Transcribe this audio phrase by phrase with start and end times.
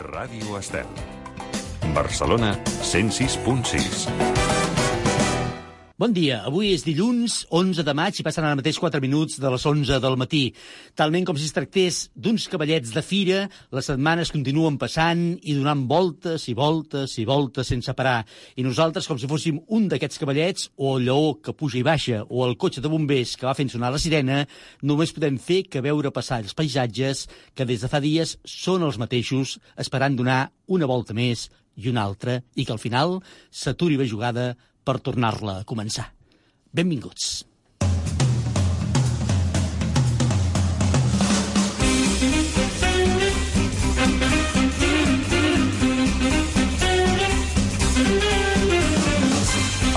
[0.00, 0.88] Ràdio Estel.
[1.94, 4.59] Barcelona 106.6.
[6.00, 9.50] Bon dia, avui és dilluns, 11 de maig, i passen ara mateix 4 minuts de
[9.52, 10.38] les 11 del matí.
[10.96, 13.42] Talment com si es tractés d'uns cavallets de fira,
[13.76, 18.22] les setmanes continuen passant i donant voltes i voltes i voltes sense parar.
[18.56, 22.22] I nosaltres, com si fóssim un d'aquests cavallets, o el lleó que puja i baixa,
[22.30, 24.46] o el cotxe de bombers que va fent sonar la sirena,
[24.80, 28.96] només podem fer que veure passar els paisatges que des de fa dies són els
[28.96, 33.18] mateixos, esperant donar una volta més i una altra, i que al final
[33.52, 34.54] s'aturi la jugada
[34.90, 36.08] per tornar-la a començar.
[36.74, 37.44] Benvinguts.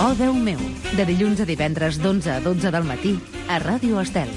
[0.04, 0.62] Oh, Déu meu,
[0.94, 3.18] de dilluns a divendres d'11 a 12 del matí
[3.50, 4.30] a Ràdio Estel.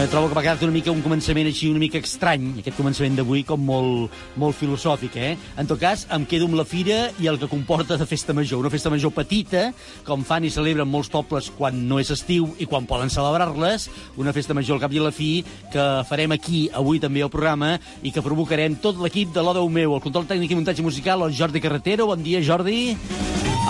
[0.00, 3.18] Eh, trobo que m'ha quedat una mica un començament així una mica estrany, aquest començament
[3.18, 5.34] d'avui, com molt, molt filosòfic, eh?
[5.60, 8.62] En tot cas, em quedo amb la fira i el que comporta de festa major.
[8.64, 9.66] Una festa major petita,
[10.06, 13.90] com fan i celebren molts pobles quan no és estiu i quan poden celebrar-les.
[14.16, 15.30] Una festa major al cap i a la fi
[15.68, 19.98] que farem aquí, avui també al programa, i que provocarem tot l'equip de l'Odeu meu,
[19.98, 22.08] el control tècnic i muntatge musical, el Jordi Carretero.
[22.08, 22.96] Bon dia, Jordi.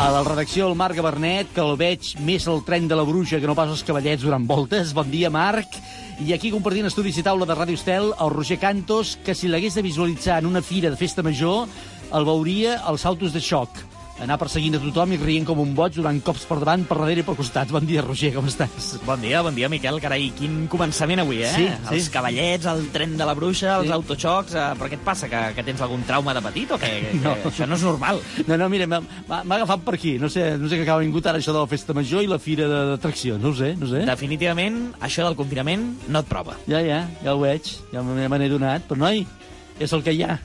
[0.00, 3.36] A la redacció, el Marc Gabernet, que el veig més al tren de la bruixa
[3.36, 4.94] que no pas els cavallets durant voltes.
[4.96, 5.76] Bon dia, Marc.
[6.24, 9.76] I aquí compartint estudis i taula de Ràdio Estel, el Roger Cantos, que si l'hagués
[9.76, 11.68] de visualitzar en una fira de festa major,
[12.16, 13.89] el veuria als autos de xoc
[14.20, 17.22] anar perseguint a tothom i rient com un boig durant cops per davant, per darrere
[17.22, 17.70] i per costat.
[17.72, 18.90] Bon dia, Roger, com estàs?
[19.06, 19.98] Bon dia, bon dia, Miquel.
[20.02, 21.52] Carai, quin començament avui, eh?
[21.54, 22.12] Sí, Els sí.
[22.12, 23.92] cavallets, el tren de la bruixa, els Sí.
[23.96, 24.54] autoxocs...
[24.54, 26.90] Eh, però què et passa, que, que tens algun trauma de petit o què?
[27.10, 27.34] Que, No.
[27.42, 28.20] que això no és normal.
[28.46, 29.00] No, no, mira, m'ha
[29.56, 30.18] agafat per aquí.
[30.20, 32.38] No sé, no sé què acaba vingut ara això de la festa major i la
[32.38, 33.40] fira de- d'atraccions.
[33.42, 34.04] No ho sé, no ho sé.
[34.06, 36.56] Definitivament, això del confinament no et prova.
[36.68, 37.72] Ja, ja, ja ho veig.
[37.92, 38.86] Ja me n'he donat.
[38.88, 39.24] Però, noi,
[39.80, 40.38] és el que hi ha.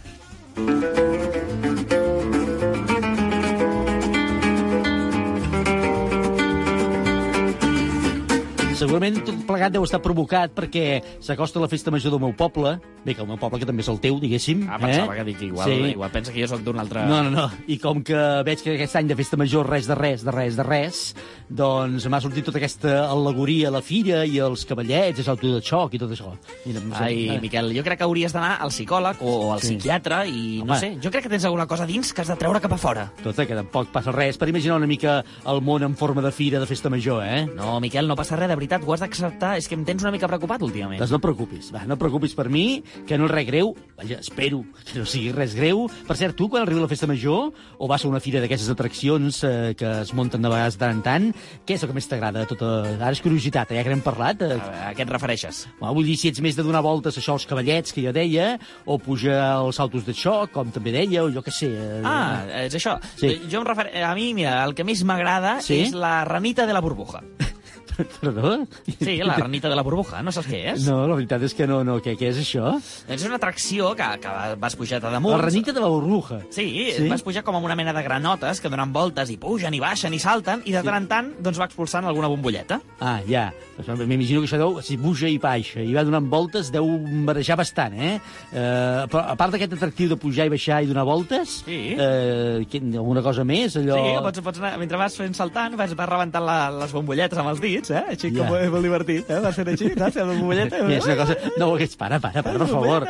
[8.86, 12.76] Segurament tot plegat deu estar provocat perquè s'acosta la festa major del meu poble.
[13.06, 14.64] Bé, que el meu poble, que també és el teu, diguéssim.
[14.70, 15.20] Ah, pensava eh?
[15.20, 15.92] que dic igual, Sí.
[15.94, 17.04] igual pensa que jo sóc d'un altre...
[17.06, 17.46] No, no, no.
[17.68, 20.56] I com que veig que aquest any de festa major res de res, de res,
[20.58, 21.02] de res,
[21.50, 25.62] doncs m'ha sortit tota aquesta al·legoria a la fira i els cavallets, els autos de
[25.66, 26.32] xoc i tot això.
[26.66, 29.62] Mira, no sé, Ai, eh, Miquel, jo crec que hauries d'anar al psicòleg o al
[29.62, 29.76] Sí.
[29.76, 30.74] psiquiatre i, Home.
[30.74, 32.78] no sé, jo crec que tens alguna cosa dins que has de treure cap a
[32.78, 33.12] fora.
[33.24, 36.60] Tot, que tampoc passa res per imaginar una mica el món en forma de fira
[36.60, 37.46] de festa major, eh?
[37.56, 39.56] No, Miquel, no passa res, de veritat, ho has d'acceptar.
[39.60, 41.00] És que em tens una mica preocupat últimament.
[41.00, 43.74] Doncs no et preocupis, va, no et preocupis per mi, que no és res greu,
[43.98, 45.86] vaja, espero que no sigui res greu.
[46.08, 49.44] Per cert, tu, quan arriba la festa major, o vas a una fira d'aquestes atraccions
[49.48, 51.30] eh, que es munten de vegades de tant en tant,
[51.66, 52.46] què és el que més t'agrada?
[52.50, 52.72] Tota...
[53.00, 53.80] Ara és curiositat, eh?
[53.80, 54.42] ja que n'hem parlat.
[54.46, 54.58] Eh?
[54.60, 55.66] A, a què et refereixes?
[55.80, 58.56] Bueno, vull dir, si ets més de donar voltes això als cavallets, que jo deia,
[58.86, 61.72] o pujar als saltos de xoc, com també deia, o jo què sé...
[61.72, 62.98] Eh, Ah, és això.
[63.20, 63.34] Sí.
[63.52, 63.88] Jo em refer...
[64.06, 65.82] A mi, mira, el que més m'agrada Sí?
[65.88, 67.24] és la ranita de la burbuja.
[68.22, 68.66] Perdó?
[69.00, 70.86] Sí, la ranita de la burbuja, no saps què és?
[70.88, 71.98] No, la veritat és que no, no.
[72.04, 72.74] Què, què és això?
[73.12, 75.36] És una atracció que, que vas pujat a damunt.
[75.38, 76.42] La ranita de la burbuja.
[76.50, 76.92] Sí, Sí?
[76.98, 79.80] sí, vas pujar com amb una mena de granotes que donen voltes i pugen i
[79.84, 82.80] baixen i salten i de tant en tant doncs va expulsant alguna bombolleta.
[83.00, 83.52] Ah, ja.
[83.76, 86.86] Doncs M'imagino que això deu, si puja i baixa i va donant voltes, deu
[87.28, 88.14] marejar bastant, eh?
[88.54, 91.96] eh però a part d'aquest atractiu de pujar i baixar i donar voltes, Sí.
[91.98, 93.76] eh, què, alguna cosa més?
[93.82, 93.98] Allò...
[94.00, 97.52] Sí, pots, pots anar, mentre vas fent saltant, vas, vas rebentant la, les bombolletes amb
[97.52, 98.04] els dits, eh?
[98.16, 98.48] Així Ja.
[98.48, 99.40] com molt divertit, eh?
[99.44, 100.18] Vas fent així, saps?
[100.24, 100.82] Amb la bombolleta.
[100.88, 101.36] Mira, és una cosa...
[101.60, 101.96] No ho hagués...
[102.00, 103.06] Para, para, para, per favor.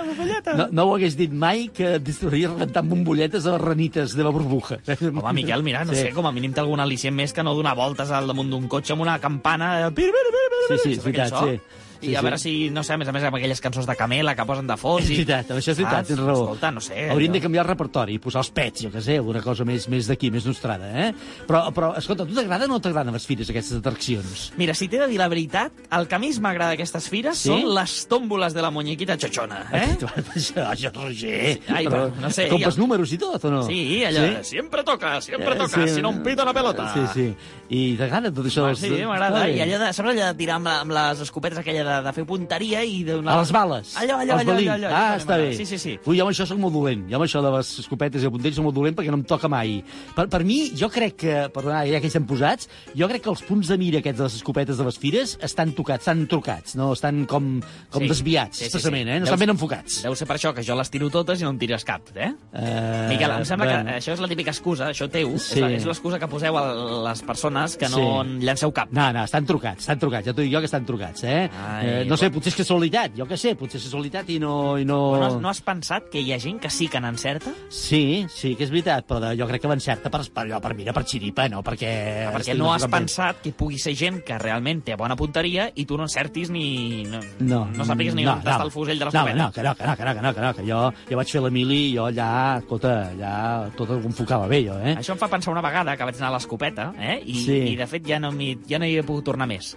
[0.57, 4.33] No, no ho hagués dit mai que destruiria rentant bombolletes a les ranites de la
[4.33, 4.79] burbuja.
[5.11, 6.07] Home, Miquel, mira, no Sí.
[6.07, 8.67] sé, com a mínim té algun al·licient més que no donar voltes al damunt d'un
[8.67, 9.87] cotxe amb una campana...
[9.87, 11.61] eh, pir, pir, pir, pir, Sí, sí,
[12.05, 12.11] és aquell sí.
[12.11, 12.25] Sí, I a sí.
[12.25, 14.67] veure si, no sé, a més a més, amb aquelles cançons de Camela que posen
[14.67, 15.03] de fons...
[15.05, 15.15] És i...
[15.23, 16.43] veritat, això és veritat, tens raó.
[16.43, 17.09] Escolta, no sé...
[17.09, 17.45] Hauríem de allò.
[17.47, 20.29] canviar el repertori i posar els pets, jo què sé, alguna cosa més, més d'aquí,
[20.31, 21.09] més nostrada, eh?
[21.47, 24.51] Però, però escolta, a tu t'agraden o no t'agraden les fires, aquestes atraccions?
[24.59, 27.49] Mira, si t'he de dir la veritat, el que més m'agrada d'aquestes fires Sí?
[27.49, 29.95] són les tòmboles de la muñequita xochona, eh?
[30.35, 31.59] Això, això, Roger.
[31.71, 33.63] Ai, Però no sé, Compes jo- números i tot, o no?
[33.67, 36.89] Sí, allò, siempre toca, siempre toca, si no em pita la pelota.
[36.93, 37.27] Sí, sí.
[37.75, 38.65] I t'agrada tot això?
[38.67, 39.45] Ah, dels- sí, m'agrada.
[39.49, 42.13] I allò de, saps allò de tirar amb, la, amb les escopetes aquella de, de
[42.13, 43.95] fer punteria i de A les bales.
[43.97, 45.53] Allò, allò, allò, allò, allò, Ah, està bé.
[45.55, 45.99] Sí, sí, sí.
[46.05, 47.05] Ui, jo amb això soc molt dolent.
[47.09, 49.23] Jo amb això de les escopetes i el puntell soc molt dolent perquè no em
[49.23, 49.83] toca mai.
[50.15, 53.41] Per, per mi, jo crec que, perdona, ja que estem posats, jo crec que els
[53.43, 56.91] punts de mira aquests de les escopetes de les fires estan tocats, estan trucats, no?
[56.93, 58.07] Estan com, com Sí.
[58.07, 58.87] desviats, Sí, sí, sí.
[58.95, 59.19] eh?
[59.19, 60.01] No estan ben enfocats.
[60.03, 62.31] Deu ser per això que jo les tiro totes i no en tires cap, eh?
[62.53, 65.61] Uh, Miquel, em sembla que això és la típica excusa, això teu, Sí.
[65.61, 66.63] és l'excusa que poseu a
[67.09, 68.01] les persones que no Sí.
[68.29, 68.89] en llanceu cap.
[68.91, 70.25] No, no, estan trucats, estan trucats.
[70.25, 71.49] Ja t'ho dic jo que estan trucats, eh?
[71.53, 71.74] Ah.
[71.83, 74.77] Eh, no sé, potser és casualitat, jo què sé, potser és casualitat i no...
[74.79, 74.99] I no...
[75.19, 77.51] No has, no has pensat que hi ha gent que sí que n'encerta?
[77.73, 80.73] Sí, sí, que és veritat, però de, jo crec que l'encerta per, per, allò, per,
[80.77, 81.91] mira, per xiripa, no perquè...
[82.29, 85.85] Ah, perquè no has pensat que pugui ser gent que realment té bona punteria i
[85.89, 87.03] tu no encertis ni...
[87.09, 89.37] No, No, no sàpigues ni on està el fusell de no, l'escopeta.
[89.39, 91.31] no, que no, que no, que no, que no, que no, que jo, jo vaig
[91.35, 92.29] fer la mili i jo allà,
[92.61, 93.33] escolta, allà
[93.77, 94.95] tot ho enfocava bé, jo, eh?
[94.99, 97.19] Això em fa pensar una vegada que vaig anar a l'escopeta, eh?
[97.25, 97.57] I, Sí.
[97.71, 98.31] i de fet ja no,
[98.69, 99.75] ja no hi he pogut tornar més.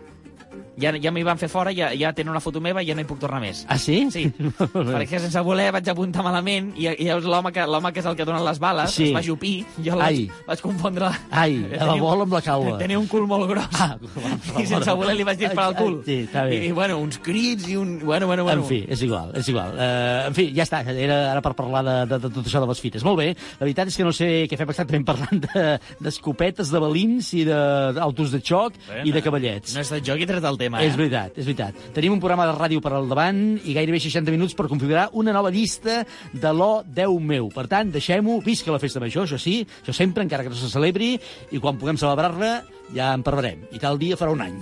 [0.78, 3.02] Ja, ja m'hi van fer fora, ja, ja tenen una foto meva i ja no
[3.02, 3.64] hi puc tornar més.
[3.68, 4.04] Ah, sí?
[4.14, 4.26] Sí,
[4.94, 8.26] perquè sense voler vaig apuntar malament i, i llavors l'home que, que és el que
[8.28, 9.08] dona les bales Sí.
[9.10, 10.24] es va jupir, jo la Ai.
[10.28, 11.10] vaig, vaig confondre...
[11.30, 11.58] Ai,
[11.88, 12.76] la bola amb la calva.
[12.80, 13.66] Tenia un cul molt gros.
[13.78, 13.96] Ah,
[14.62, 15.98] I sense voler li vaig disparar al cul.
[16.06, 16.60] Sí, està bé.
[16.68, 17.98] I, bueno, uns crits i un...
[18.04, 18.62] Bueno, bueno, bueno.
[18.62, 19.74] En fi, és igual, és igual.
[19.76, 22.68] Uh, en fi, ja està, era ara per parlar de, de, de tot això de
[22.70, 23.04] les fites.
[23.06, 23.28] Molt bé,
[23.58, 27.32] la veritat és que no sé què fem exactament parlant de- d'escopetes, de, de balins
[27.34, 29.74] i d'autos de xoc Bé, i de cavallets.
[29.74, 30.86] No és de joc i tret el tema, eh?
[30.86, 31.78] És veritat, és veritat.
[31.96, 35.32] Tenim un programa de ràdio per al davant i gairebé 60 minuts per configurar una
[35.36, 37.48] nova llista de l'O 10 meu.
[37.54, 40.70] Per tant, deixem-ho, visca la festa major, això sí, això sempre, encara que no se
[40.72, 41.14] celebri,
[41.50, 42.58] i quan puguem celebrar-la
[42.94, 43.68] ja en parlarem.
[43.72, 44.60] I tal dia farà un any.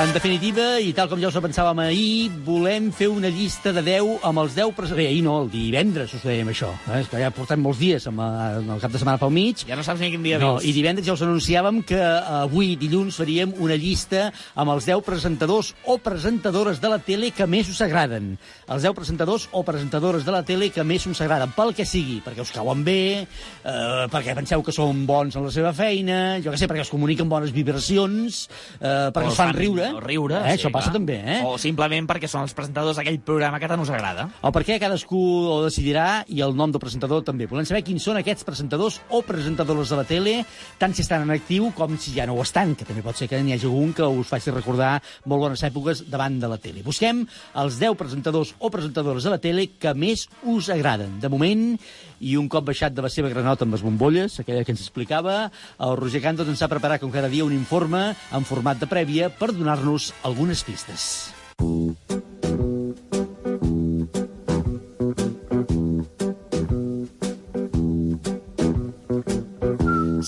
[0.00, 3.82] En definitiva, i tal com ja us ho pensàvem ahir, volem fer una llista de
[3.84, 4.70] 10 amb els 10...
[4.72, 4.94] Pres...
[4.96, 6.70] Bé, ahir no, el divendres us dèiem això.
[6.88, 7.02] Eh?
[7.02, 9.60] És que ja portem molts dies amb, eh, el cap de setmana pel mig.
[9.68, 10.64] Ja no saps ni quin dia No, vius.
[10.64, 15.74] i divendres ja us anunciàvem que avui, dilluns, faríem una llista amb els 10 presentadors
[15.84, 18.32] o presentadores de la tele que més us agraden.
[18.72, 22.22] Els 10 presentadors o presentadores de la tele que més us agraden, pel que sigui,
[22.24, 26.56] perquè us cauen bé, eh, perquè penseu que són bons en la seva feina, jo
[26.56, 28.46] què sé, perquè us comuniquen bones vibracions,
[28.80, 29.89] eh, perquè O us fan riure.
[29.96, 30.54] O riure, eh?
[30.54, 30.98] sí, Això passa clar.
[30.98, 31.38] també, eh?
[31.46, 34.28] O simplement perquè són els presentadors d'aquell programa que tant us agrada.
[34.42, 35.20] O per què cadascú
[35.50, 37.48] ho decidirà i el nom del presentador també.
[37.50, 40.36] Volem saber quins són aquests presentadors o presentadores de la tele,
[40.78, 43.28] tant si estan en actiu com si ja no ho estan, que també pot ser
[43.30, 46.84] que n'hi hagi algun que us faci recordar molt bones èpoques davant de la tele.
[46.86, 47.24] Busquem
[47.60, 51.18] els 10 presentadors o presentadores de la tele que més us agraden.
[51.20, 51.76] De moment,
[52.20, 55.50] i un cop baixat de la seva granota amb les bombolles, aquella que ens explicava,
[55.80, 59.30] el Roger Cantos ens ha preparat com cada dia un informe en format de prèvia
[59.32, 59.50] per
[59.80, 61.32] donar-nos algunes pistes.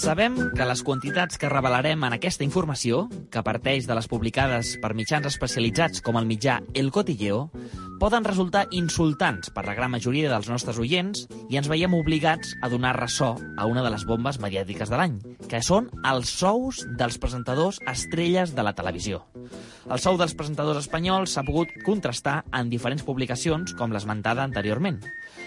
[0.03, 4.97] Sabem que les quantitats que revelarem en aquesta informació, que parteix de les publicades per
[4.99, 7.45] mitjans especialitzats com el mitjà El Cotilleo,
[8.03, 12.73] poden resultar insultants per la gran majoria dels nostres oients i ens veiem obligats a
[12.73, 17.23] donar ressò a una de les bombes mediàtiques de l'any, que són els sous dels
[17.23, 19.23] presentadors estrelles de la televisió.
[19.87, 24.99] El sou dels presentadors espanyols s'ha pogut contrastar en diferents publicacions, com l'esmentada anteriorment.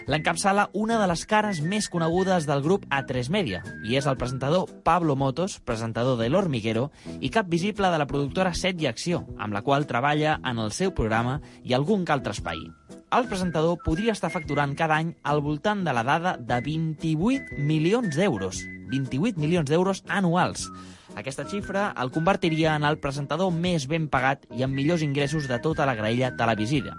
[0.06, 4.70] L'encapçala una de les cares més conegudes del grup A3 Media, i és el presentador
[4.86, 6.92] Pablo Motos, presentador de L'Hormiguero,
[7.26, 10.70] i cap visible de la productora Set i Acció, amb la qual treballa en el
[10.78, 12.62] seu programa i algun que altre espai.
[13.18, 18.14] El presentador podria estar facturant cada any al voltant de la dada de 28 milions
[18.14, 18.62] d'euros.
[18.94, 20.68] 28 milions d'euros anuals.
[21.18, 25.58] Aquesta xifra el convertiria en el presentador més ben pagat i amb millors ingressos de
[25.66, 26.94] tota la graella televisiva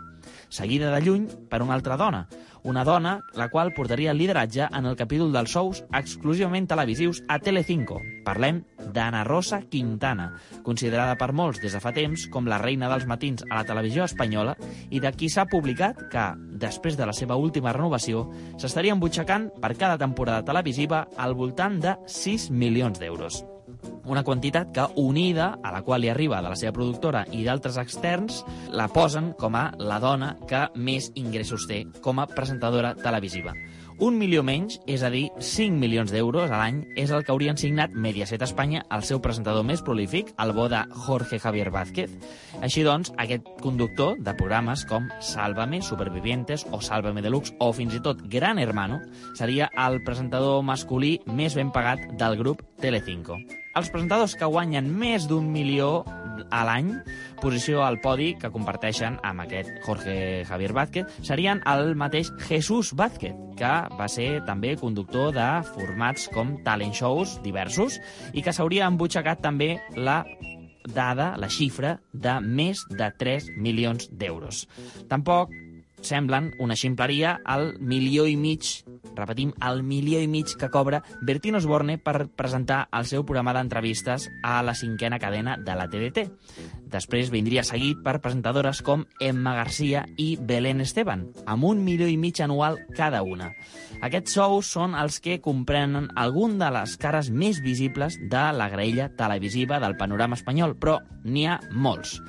[0.48, 2.26] seguida de lluny per una altra dona,
[2.66, 7.38] una dona la qual portaria el lideratge en el capítol dels sous exclusivament televisius a
[7.38, 8.00] Telecinco.
[8.26, 8.60] Parlem
[8.92, 10.32] d'Anna Rosa Quintana,
[10.66, 14.04] considerada per molts des de fa temps com la reina dels matins a la televisió
[14.04, 14.56] espanyola
[14.90, 18.26] i de qui s'ha publicat que, després de la seva última renovació,
[18.58, 23.44] s'estaria embutxacant per cada temporada televisiva al voltant de 6 milions d'euros
[24.06, 27.78] una quantitat que, unida a la qual li arriba de la seva productora i d'altres
[27.82, 33.54] externs, la posen com a la dona que més ingressos té com a presentadora televisiva.
[33.96, 37.56] Un milió menys, és a dir, 5 milions d'euros a l'any, és el que haurien
[37.56, 42.12] signat Mediaset Espanya al seu presentador més prolífic, el bo de Jorge Javier Vázquez.
[42.60, 48.04] Així doncs, aquest conductor de programes com Sálvame, Supervivientes o Sálvame Deluxe o fins i
[48.04, 49.00] tot Gran Hermano
[49.32, 53.40] seria el presentador masculí més ben pagat del grup Telecinco.
[53.76, 56.00] Els presentadors que guanyen més d'un milió
[56.50, 56.92] a l'any,
[57.42, 63.36] posició al podi que comparteixen amb aquest Jorge Javier Vázquez, serien el mateix Jesús Vázquez,
[63.58, 68.00] que va ser també conductor de formats com talent shows diversos
[68.32, 70.22] i que s'hauria embutxacat també la
[70.86, 74.64] dada, la xifra, de més de 3 milions d'euros.
[75.10, 75.52] Tampoc
[76.00, 78.86] semblen una ximpleria al milió i mig
[79.16, 84.28] Repetim, el milió i mig que cobra Bertín Osborne per presentar el seu programa d'entrevistes
[84.44, 86.26] a la cinquena cadena de la TDT.
[86.92, 92.18] Després vindria seguit per presentadores com Emma Garcia i Belén Esteban, amb un milió i
[92.20, 93.50] mig anual cada una.
[94.04, 99.08] Aquests sous són els que comprenen algun de les cares més visibles de la graella
[99.16, 102.20] televisiva del panorama espanyol, però n'hi ha molts.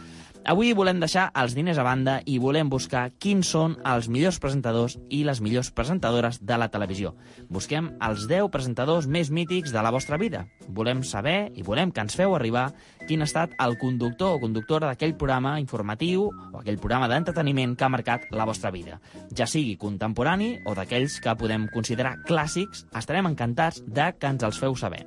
[0.48, 4.94] Avui volem deixar els diners a banda i volem buscar quins són els millors presentadors
[5.12, 7.12] i les millors presentadores de la televisió.
[7.52, 10.46] Busquem els 10 presentadors més mítics de la vostra vida.
[10.72, 12.70] Volem saber i volem que ens feu arribar
[13.10, 17.84] quin ha estat el conductor o conductora d'aquell programa informatiu o aquell programa d'entreteniment que
[17.84, 19.02] ha marcat la vostra vida.
[19.36, 24.64] Ja sigui contemporani o d'aquells que podem considerar clàssics, estarem encantats de que ens els
[24.64, 25.04] feu saber.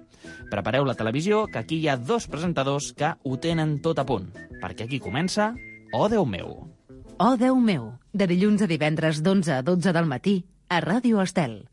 [0.51, 4.31] Prepareu la televisió, que aquí hi ha dos presentadors que ho tenen tot a punt,
[4.61, 5.55] perquè aquí comença
[5.93, 6.69] Oh, Déu meu!
[7.19, 10.37] Oh, Déu meu, de dilluns a divendres d'11 a 12 del matí,
[10.69, 11.65] a Ràdio Estel.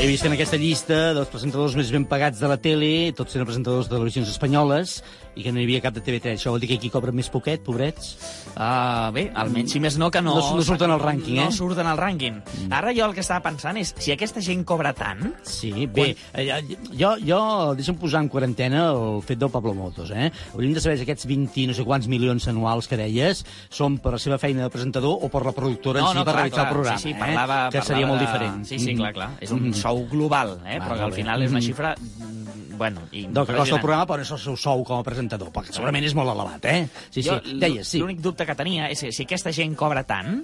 [0.00, 3.44] He vist en aquesta llista dels presentadors més ben pagats de la tele, tots eren
[3.44, 5.02] presentadors de televisions espanyoles,
[5.36, 6.38] i que no hi havia cap de TV3.
[6.38, 8.14] Això vol dir que aquí cobren més poquet, pobrets?
[8.56, 10.32] Uh, bé, almenys, si més no, que no...
[10.40, 11.44] No- no surten al rànquing, eh?
[11.44, 12.38] No surten al rànquing.
[12.72, 15.20] Ara jo el que estava pensant és, si aquesta gent cobra tant...
[15.46, 16.48] Sí, bé, eh,
[16.96, 17.42] jo, jo
[17.78, 20.30] deixa'm posar en quarantena el fet del Pablo Motos, eh?
[20.54, 24.16] Hauríem de saber si aquests 20 no sé quants milions anuals que deies són per
[24.16, 26.98] la seva feina de presentador o per la productora en si per realitzar el programa,
[27.04, 27.70] sí, sí, parlava, eh?
[27.70, 28.64] Que parlava seria molt de- diferent.
[28.72, 29.30] Sí, sí, clar, clar.
[29.44, 29.76] És un Mhm.
[29.90, 30.78] Sou global, eh?
[30.78, 31.16] Va, però que al bé.
[31.22, 31.66] final és una Mhm.
[31.66, 31.94] xifra...
[31.98, 32.40] mm,
[32.80, 35.70] Bueno, Del que costa el programa, però és el seu sou com a presentador, perquè
[35.74, 36.88] segurament és molt elevat, eh?
[37.10, 37.98] Sí, sí, Jo, deies, sí.
[38.00, 40.38] L'únic dubte que tenia és si aquesta gent cobra tant,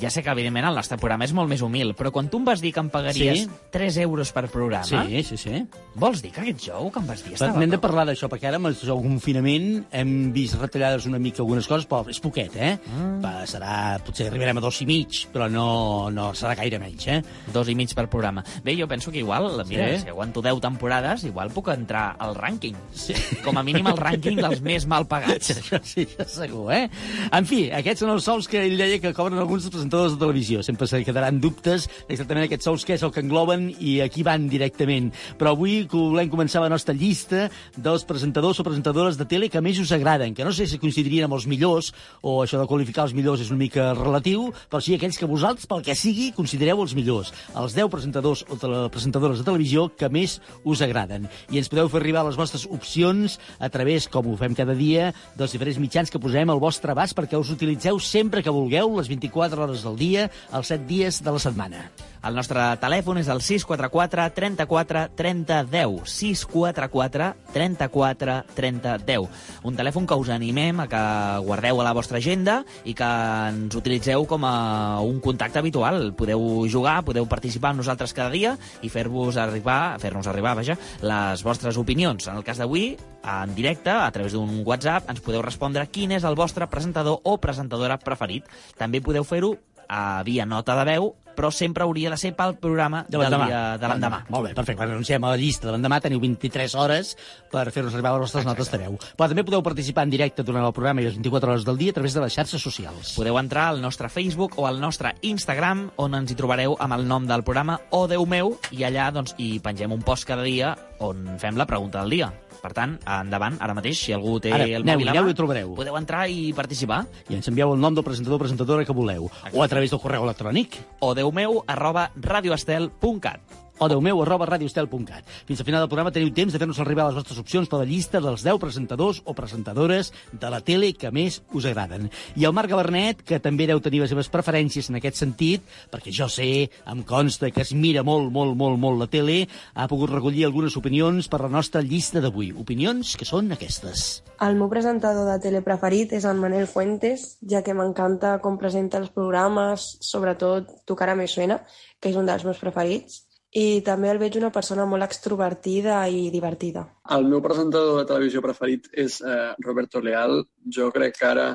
[0.00, 2.44] ja sé que, evidentment, el nostre programa és molt més humil, però quan tu em
[2.44, 3.48] vas dir que em pagaries Sí.
[3.70, 5.66] 3 euros per programa, Sí, sí, sí.
[5.94, 7.58] vols dir que aquest jou que em vas dir estava...
[7.58, 11.66] N'hem de parlar d'això, perquè ara amb el confinament hem vist retallades una mica algunes
[11.68, 12.78] coses, però és poquet, eh?
[12.86, 13.20] Mm.
[13.24, 17.20] Va, serà, potser arribarem a dos i mig, però no, no serà gaire menys, eh?
[17.52, 18.44] Dos i mig per programa.
[18.64, 20.02] Bé, jo penso que igual, mira, Sí.
[20.04, 22.76] si aguanto 10 temporades, igual puc entrar al rànquing.
[22.94, 23.14] Sí.
[23.44, 25.50] Com a mínim al rànquing dels més mal pagats.
[25.58, 26.88] Això sí, això segur, eh?
[27.32, 30.20] En fi, aquests són els sous que ell deia que cobren alguns dels presentadors de
[30.22, 30.62] televisió.
[30.62, 34.22] Sempre se quedaran dubtes exactament aquests sous què és el que engloben i a qui
[34.22, 35.10] van directament.
[35.38, 39.62] Però avui que volem començar la nostra llista dels presentadors o presentadores de tele que
[39.64, 41.90] més us agraden, que no sé si coincidirien amb els millors,
[42.22, 45.66] o això de qualificar els millors és una mica relatiu, però sí aquells que vosaltres,
[45.66, 47.32] pel que sigui, considereu els millors.
[47.58, 48.58] Els 10 presentadors o
[48.92, 51.26] presentadores de televisió que més us agraden.
[51.50, 55.10] I ens podeu fer arribar les vostres opcions a través, com ho fem cada dia,
[55.34, 59.08] dels diferents mitjans que posem al vostre abast perquè us utilitzeu sempre que vulgueu, les
[59.10, 61.86] 24 hores del dia, els 7 dies de la setmana.
[62.22, 65.94] El nostre telèfon és el 644 34 30 10.
[66.06, 69.40] 644 34 30 10.
[69.66, 71.00] Un telèfon que us animem a que
[71.42, 73.08] guardeu a la vostra agenda i que
[73.48, 76.12] ens utilitzeu com a un contacte habitual.
[76.14, 78.54] Podeu jugar, podeu participar amb nosaltres cada dia
[78.86, 82.30] i fer-vos arribar, fer-nos arribar, vaja, les vostres opinions.
[82.30, 82.92] En el cas d'avui,
[83.26, 87.34] en directe, a través d'un WhatsApp, ens podeu respondre quin és el vostre presentador o
[87.42, 88.46] presentadora preferit.
[88.78, 89.56] També podeu fer-ho
[89.92, 94.22] a via nota de veu, però sempre hauria de ser pel programa De l'endemà.
[94.28, 94.78] Molt bé, perfecte.
[94.80, 97.14] Quan anunciem a la llista de l'endemà teniu 23 hores
[97.52, 98.98] per fer-nos arribar les vostres notes de veu.
[99.16, 101.92] Però també podeu participar en directe durant el programa i les 24 hores del dia
[101.92, 103.14] a través de les xarxes socials.
[103.16, 107.06] Podeu entrar al nostre Facebook o al nostre Instagram, on ens hi trobareu amb el
[107.08, 110.76] nom del programa O Déu meu, i allà doncs, hi pengem un post cada dia
[111.02, 112.32] on fem la pregunta del dia.
[112.62, 115.34] Per tant, endavant, ara mateix, si algú té Ara, el mòbil a mà, aneu-hi, ho
[115.34, 115.74] trobareu.
[115.74, 117.00] podeu entrar i participar.
[117.28, 119.28] I ens envieu el nom del presentador o presentadora que voleu.
[119.52, 123.40] O a través del correu electrònic O Déu meu, arroba radioestel.cat.
[123.82, 125.26] o arroba radioestel.cat.
[125.46, 127.88] Fins al final del programa teniu temps de fer-nos arribar les vostres opcions per la
[127.88, 132.08] llista dels 10 presentadors o presentadores de la tele que més us agraden.
[132.36, 136.14] I el Marc Gabernet, que també deu tenir les seves preferències en aquest sentit, perquè
[136.14, 140.12] jo sé, em consta que es mira molt, molt, molt, molt la tele, ha pogut
[140.12, 142.52] recollir algunes opinions per la nostra llista d'avui.
[142.52, 144.22] Opinions que són aquestes.
[144.42, 148.98] El meu presentador de tele preferit és en Manel Fuentes, ja que m'encanta com presenta
[149.02, 151.60] els programes, sobretot Tu cara me suena,
[152.00, 153.22] que és un dels meus preferits.
[153.52, 156.86] I també el veig una persona molt extrovertida i divertida.
[157.16, 160.40] El meu presentador de televisió preferit és eh, Roberto Leal.
[160.64, 161.48] Jo crec que ara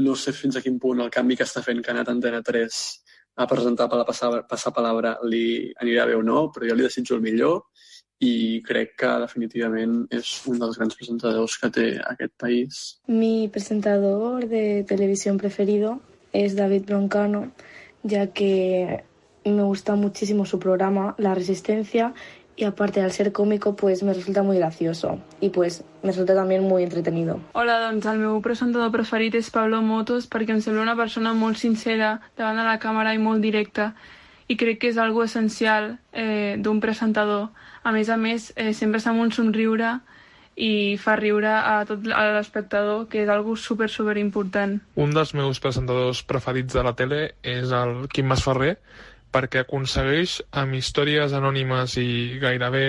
[0.00, 2.16] no sé fins a quin punt el canvi que està fent que ha anat a
[2.16, 2.80] Antena 3
[3.36, 6.86] a presentar per la passar, passar palabra li anirà bé o no, però jo li
[6.86, 7.66] desitjo el millor
[8.24, 12.78] i crec que definitivament és un dels grans presentadors que té aquest país.
[13.08, 15.98] Mi presentador de televisión preferido
[16.32, 17.52] es David Broncano,
[18.02, 19.04] ya que
[19.50, 22.14] me gusta muchísimo su programa, La Resistencia,
[22.56, 26.62] y aparte al ser cómico pues me resulta muy gracioso y pues me resulta también
[26.62, 27.38] muy entretenido.
[27.52, 31.60] Hola, doncs el meu presentador preferit és Pablo Motos perquè em sembla una persona molt
[31.60, 33.92] sincera davant de la càmera i molt directa
[34.48, 37.50] i crec que és algo essencial eh, d'un presentador.
[37.82, 39.98] A més a més, eh, sempre està amb un somriure
[40.56, 44.78] i fa riure a tot l'espectador, que és algo super, super important.
[44.96, 48.78] Un dels meus presentadors preferits de la tele és el Quim Masferrer,
[49.34, 52.86] perquè aconsegueix amb històries anònimes i gairebé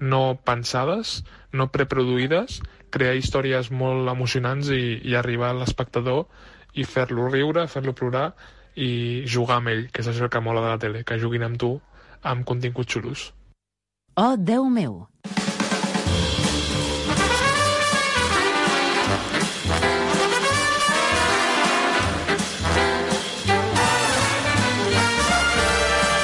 [0.00, 1.20] no pensades,
[1.52, 2.60] no preproduïdes,
[2.90, 6.24] crear històries molt emocionants i, i arribar a l'espectador
[6.74, 8.30] i fer-lo riure, fer-lo plorar
[8.76, 11.60] i jugar amb ell, que és això que mola de la tele, que juguin amb
[11.60, 11.74] tu
[12.22, 13.30] amb continguts xulos.
[14.16, 15.06] Oh, Déu meu!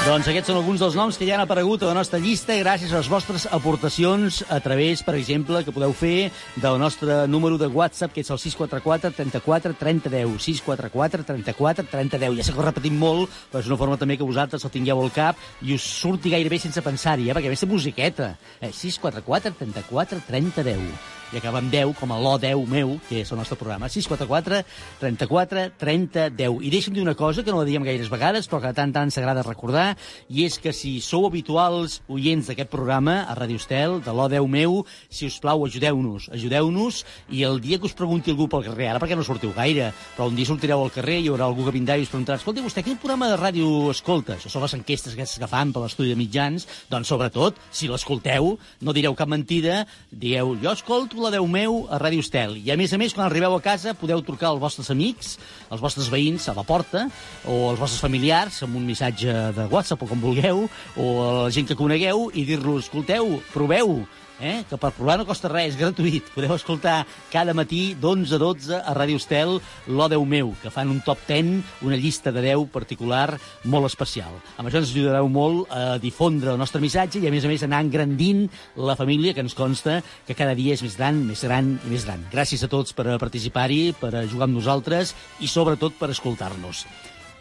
[0.07, 2.93] Doncs aquests són alguns dels noms que ja han aparegut a la nostra llista gràcies
[2.93, 6.29] a les vostres aportacions a través, per exemple, que podeu fer
[6.63, 10.37] del nostre número de WhatsApp, que és el 644 34 30 10.
[10.47, 12.39] 644 34 30 10.
[12.39, 15.03] Ja sé que ho repetim molt, però és una forma també que vosaltres el tingueu
[15.03, 17.35] al cap i us surti gairebé sense pensar-hi, eh?
[17.35, 18.37] perquè a més té musiqueta.
[18.61, 23.21] Eh, 644 34 30 10 i acaba amb 10, com a l'O 10 meu, que
[23.23, 23.89] és el nostre programa.
[23.91, 24.63] 644
[25.01, 26.61] 34 30 10.
[26.63, 29.11] I deixa'm dir una cosa que no la diem gaires vegades, però que tant tant
[29.11, 29.97] s'agrada recordar,
[30.29, 34.47] i és que si sou habituals oients d'aquest programa, a Radio Estel, de l'O 10
[34.53, 34.79] meu,
[35.11, 37.03] si us plau, ajudeu-nos, ajudeu-nos,
[37.35, 40.31] i el dia que us pregunti algú pel carrer, ara perquè no sortiu gaire, però
[40.31, 42.65] un dia sortireu al carrer i hi haurà algú que vindrà i us preguntarà, escolta,
[42.65, 44.37] vostè quin programa de ràdio escolta?
[44.37, 48.95] Això són les enquestes que fan per l'estudi de mitjans, doncs sobretot, si l'escolteu, no
[48.97, 52.57] direu cap mentida, dieu, jo escolto la Déu meu a Ràdio Estel.
[52.61, 55.37] I a més a més, quan arribeu a casa, podeu trucar als vostres amics,
[55.73, 57.07] als vostres veïns a la porta,
[57.45, 61.51] o als vostres familiars amb un missatge de WhatsApp o com vulgueu, o a la
[61.55, 64.03] gent que conegueu, i dir-los, escolteu, proveu,
[64.41, 64.65] eh?
[64.69, 66.29] que per provar no costa res, és gratuït.
[66.35, 69.57] Podeu escoltar cada matí d'11 a 12 a Ràdio Estel
[69.89, 74.37] l'O 10 meu, que fan un top 10, una llista de 10 particular molt especial.
[74.57, 77.65] Amb això ens ajudareu molt a difondre el nostre missatge i, a més a més,
[77.67, 81.77] anar engrandint la família, que ens consta que cada dia és més gran, més gran
[81.79, 82.25] i més gran.
[82.33, 86.87] Gràcies a tots per participar-hi, per jugar amb nosaltres i, sobretot, per escoltar-nos.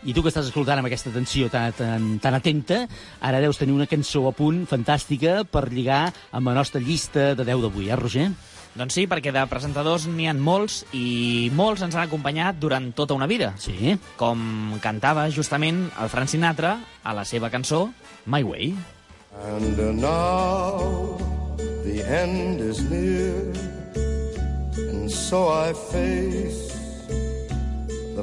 [0.05, 2.83] I tu que estàs escoltant amb aquesta atenció tan, tan, tan atenta,
[3.25, 7.47] ara deus tenir una cançó a punt fantàstica per lligar amb la nostra llista de
[7.47, 8.27] 10 d'avui, eh, Roger?
[8.75, 13.15] Doncs sí, perquè de presentadors n'hi han molts i molts ens han acompanyat durant tota
[13.17, 13.53] una vida.
[13.57, 13.95] Sí.
[14.19, 17.87] Com cantava justament el Frank Sinatra a la seva cançó
[18.27, 18.75] My Way.
[19.47, 21.17] And now
[21.83, 23.55] the end is near
[24.77, 26.74] And so I face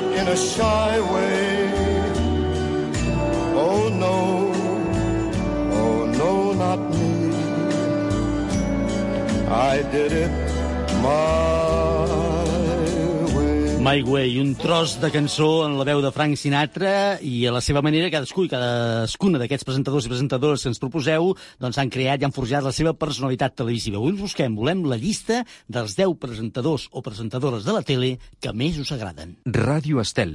[0.00, 1.72] not in a shy way.
[3.64, 4.52] Oh no,
[5.80, 7.14] oh no, not me.
[9.48, 10.30] I did it
[11.02, 11.65] my.
[13.86, 17.60] My Way, un tros de cançó en la veu de Frank Sinatra i a la
[17.62, 21.28] seva manera cadascú i cadascuna d'aquests presentadors i presentadores que ens proposeu
[21.62, 24.00] doncs han creat i han forjat la seva personalitat televisiva.
[24.00, 28.50] Avui ens busquem, volem la llista dels 10 presentadors o presentadores de la tele que
[28.50, 29.36] més us agraden.
[29.46, 30.34] Ràdio Estel.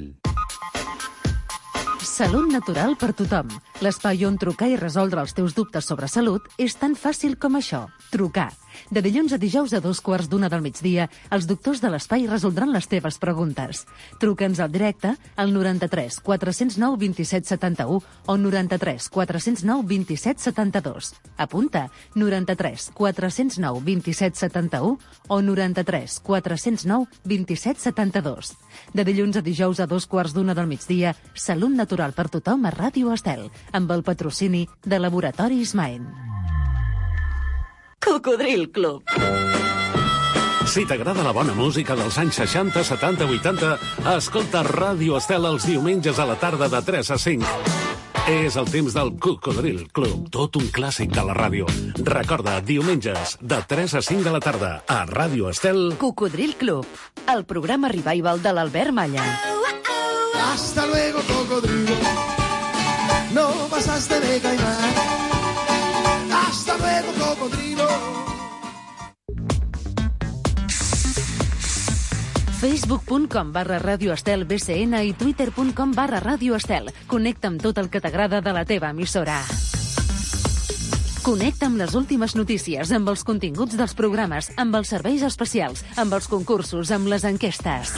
[2.07, 3.51] Salut natural per tothom.
[3.83, 7.89] L'espai on trucar i resoldre els teus dubtes sobre salut és tan fàcil com això.
[8.15, 8.53] Trucar.
[8.89, 12.71] De dilluns a dijous a dos quarts d'una del migdia, els doctors de l'espai resoldran
[12.73, 13.85] les teves preguntes.
[14.19, 21.13] Truca'ns al directe al 93 409 27 71 o 93 409 27 72.
[21.37, 28.53] Apunta 93 409 27 71 o 93 409 27 72.
[28.93, 32.73] De dilluns a dijous a dos quarts d'una del migdia, Salut natural per tothom a
[32.75, 36.07] Ràdio Estel, amb el patrocini de Laboratoris Main.
[38.03, 39.03] Cocodril Club.
[40.65, 43.69] Si t'agrada la bona música dels anys 60, 70, 80,
[44.15, 47.51] escolta Ràdio Estel els diumenges a la tarda de 3 a 5.
[48.31, 51.67] És el temps del Cocodril Club, tot un clàssic de la ràdio.
[52.07, 55.95] Recorda, diumenges, de 3 a 5 de la tarda, a Ràdio Estel...
[56.01, 56.85] Cocodril Club,
[57.33, 59.25] el programa revival de l'Albert Malla.
[60.51, 61.97] Hasta luego, cocodrilo.
[63.33, 65.10] No pasaste de caimán.
[66.71, 67.87] Hasta luego, cocodrilo.
[72.61, 76.93] facebook.com barra Radio Estel BCN i twitter.com barra Radio Estel.
[77.07, 79.41] Connecta amb tot el que t'agrada de la teva emissora.
[81.25, 86.13] Connecta amb les últimes notícies, amb els continguts dels programes, amb els serveis especials, amb
[86.13, 87.97] els concursos, amb les enquestes.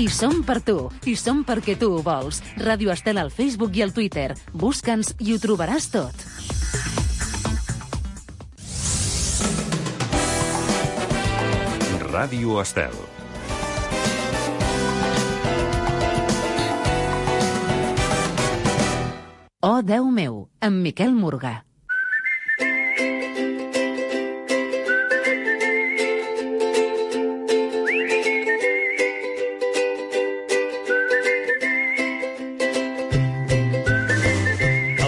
[0.00, 2.40] I som per tu, i som perquè tu ho vols.
[2.56, 4.30] Ràdio Estel al Facebook i al Twitter.
[4.54, 7.01] Busca'ns i ho trobaràs tot.
[12.12, 12.92] Ràdio Estel.
[19.64, 21.54] Oh, Déu meu, amb Miquel Morgà.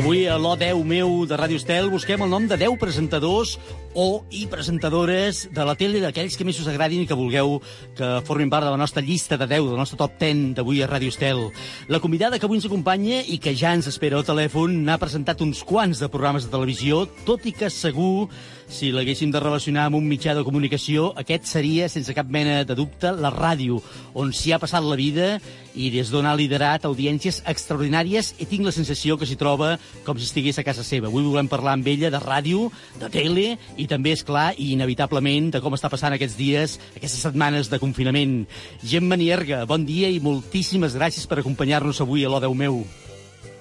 [0.00, 3.52] Avui a l'O10 meu de Ràdio Estel busquem el nom de 10 presentadors
[3.94, 7.60] o i presentadores de la tele d'aquells que més us agradin i que vulgueu
[7.94, 10.88] que formin part de la nostra llista de 10, del nostre top 10 d'avui a
[10.90, 11.44] Ràdio Estel.
[11.86, 15.44] La convidada que avui ens acompanya i que ja ens espera al telèfon n'ha presentat
[15.46, 18.26] uns quants de programes de televisió, tot i que segur
[18.66, 22.74] si l'haguéssim de relacionar amb un mitjà de comunicació, aquest seria, sense cap mena de
[22.74, 23.78] dubte, la ràdio,
[24.18, 25.36] on s'hi ha passat la vida
[25.74, 29.74] i des d'on ha liderat audiències extraordinàries i tinc la sensació que s'hi troba
[30.06, 31.08] com si estigués a casa seva.
[31.10, 32.68] Avui volem parlar amb ella de ràdio,
[33.00, 37.22] de tele i també, és clar i inevitablement, de com està passant aquests dies, aquestes
[37.28, 38.44] setmanes de confinament.
[38.82, 42.84] Gemma Nierga, bon dia i moltíssimes gràcies per acompanyar-nos avui a l'O10 meu.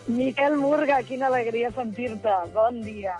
[0.08, 2.36] Miquel Murga, quina alegria sentir-te.
[2.54, 3.15] Bon dia.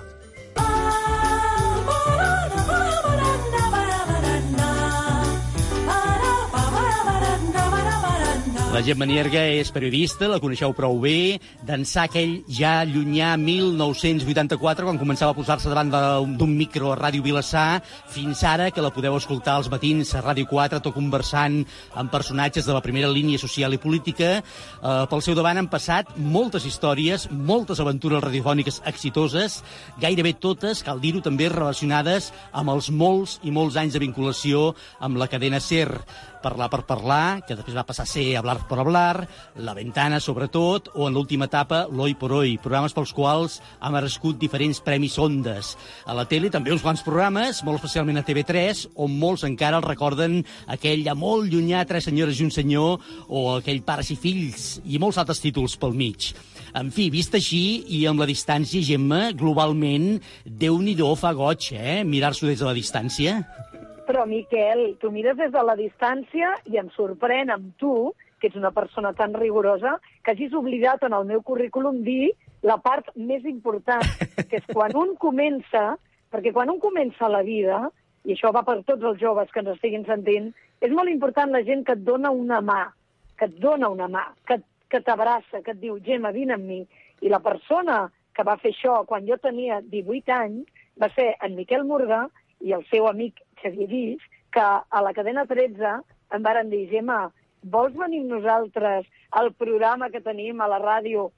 [8.74, 14.98] La Gemma Nierga és periodista, la coneixeu prou bé, d'ençà aquell ja llunyà 1984, quan
[14.98, 15.92] començava a posar-se davant
[16.40, 20.50] d'un micro a Ràdio Vilassar, fins ara que la podeu escoltar als matins a Ràdio
[20.50, 21.60] 4, tot conversant
[21.94, 24.40] amb personatges de la primera línia social i política.
[24.42, 29.62] Eh, pel seu davant han passat moltes històries, moltes aventures radiofòniques exitoses,
[30.02, 35.22] gairebé totes, cal dir-ho també, relacionades amb els molts i molts anys de vinculació amb
[35.22, 36.02] la cadena SER.
[36.44, 39.26] Parlar per parlar, que després va passar a ser Hablar por Hablar,
[39.64, 44.38] La Ventana, sobretot, o en l'última etapa, L'Hoy por Hoy, programes pels quals ha merescut
[44.42, 45.74] diferents premis Ondes.
[46.06, 49.88] A la tele també uns quants programes, molt especialment a TV3, on molts encara el
[49.88, 54.68] recorden aquell ja molt llunyà Tres senyores i un senyor, o aquell Pares i fills,
[54.86, 56.34] i molts altres títols pel mig.
[56.74, 62.04] En fi, vist així i amb la distància, Gemma, globalment, déu nhi fa goig, eh?
[62.04, 63.44] Mirar-s'ho des de la distància.
[64.08, 68.60] Però, Miquel, tu mires des de la distància i em sorprèn amb tu, que ets
[68.60, 72.34] una persona tan rigorosa, que hagis oblidat en el meu currículum dir
[72.68, 74.04] la part més important,
[74.50, 75.94] que és quan un comença,
[76.34, 77.86] perquè quan un comença la vida,
[78.28, 80.52] i això va per tots els joves que ens estiguin sentint,
[80.84, 82.82] és molt important la gent que et dona una mà,
[83.40, 84.60] que et dona una mà, que,
[84.92, 86.82] que t'abraça, que et diu, Gemma, vine amb mi.
[87.24, 91.56] I la persona que va fer això quan jo tenia 18 anys va ser en
[91.56, 92.26] Miquel Morgà
[92.64, 95.96] i el seu amic Xavier Guix, que a la cadena 13
[96.34, 97.28] em varen dir, Gemma,
[97.64, 101.30] vols venir amb nosaltres al programa que tenim a la ràdio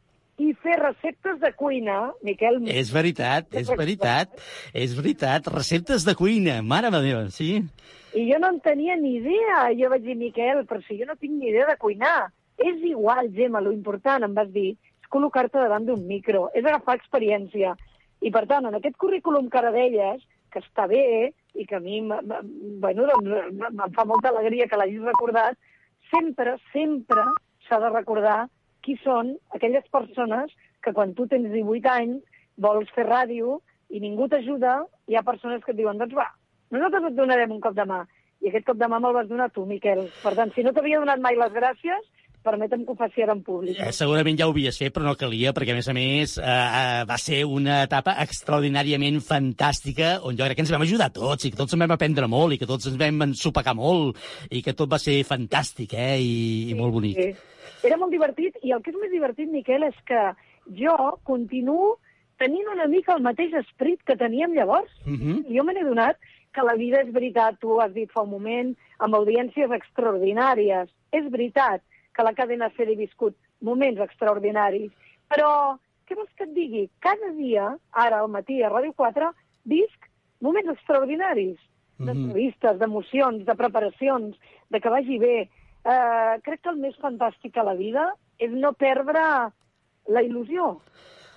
[0.42, 2.60] i fer receptes de cuina, Miquel...
[2.68, 4.34] És veritat, és veritat,
[4.76, 5.48] és veritat.
[5.54, 7.62] Receptes de cuina, mare meva, sí.
[8.16, 9.70] I jo no en tenia ni idea.
[9.80, 12.32] Jo vaig dir, Miquel, però si jo no tinc ni idea de cuinar.
[12.60, 16.98] És igual, Gemma, lo important, em vas dir, és col·locar-te davant d'un micro, és agafar
[17.00, 17.76] experiència.
[18.24, 21.04] I, per tant, en aquest currículum que ara deies, que està bé
[21.56, 25.58] i que a mi bueno, doncs, em fa molta alegria que l'hagis recordat,
[26.12, 27.26] sempre, sempre
[27.68, 28.46] s'ha de recordar
[28.86, 30.52] qui són aquelles persones
[30.86, 35.64] que quan tu tens 18 anys vols fer ràdio i ningú t'ajuda, hi ha persones
[35.64, 36.28] que et diuen, doncs va,
[36.74, 38.04] nosaltres et donarem un cop de mà.
[38.44, 40.06] I aquest cop de mà me'l vas donar tu, Miquel.
[40.22, 42.04] Per tant, si no t'havia donat mai les gràcies,
[42.46, 43.80] permetem que ho faci ara en públic.
[43.82, 46.46] Eh, segurament ja ho havies fet, però no calia, perquè, a més a més, eh,
[46.46, 51.46] eh, va ser una etapa extraordinàriament fantàstica, on jo crec que ens vam ajudar tots,
[51.46, 54.62] i que tots en vam aprendre molt, i que tots ens vam ensopegar molt, i
[54.62, 56.36] que tot va ser fantàstic, eh, i,
[56.72, 57.20] i molt bonic.
[57.20, 57.54] Sí.
[57.86, 60.22] Era molt divertit, i el que és més divertit, Miquel, és que
[60.80, 60.96] jo
[61.28, 61.98] continuo
[62.42, 64.92] tenint una mica el mateix esperit que teníem llavors.
[65.06, 65.56] Mm -hmm.
[65.56, 66.18] Jo me n'he donat
[66.54, 70.90] que la vida és veritat, tu has dit fa un moment, amb audiències extraordinàries.
[71.12, 71.82] És veritat
[72.16, 74.92] que la cadena SER ha viscut moments extraordinaris,
[75.32, 76.84] però què vols que et digui?
[77.04, 79.32] Cada dia, ara al matí a Ràdio 4,
[79.66, 80.10] visc
[80.46, 81.58] moments extraordinaris
[82.00, 84.36] d'entrevistes, d'emocions, de preparacions,
[84.72, 85.36] de que vagi bé.
[85.86, 88.10] Uh, crec que el més fantàstic a la vida
[88.42, 89.22] és no perdre
[90.12, 90.74] la il·lusió,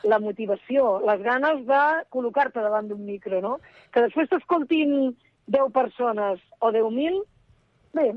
[0.08, 1.82] la motivació, les ganes de
[2.14, 3.58] col·locar-te davant d'un micro, no?
[3.92, 5.12] Que després t'escoltin
[5.52, 7.22] 10 persones o 10.000,
[7.96, 8.08] bé,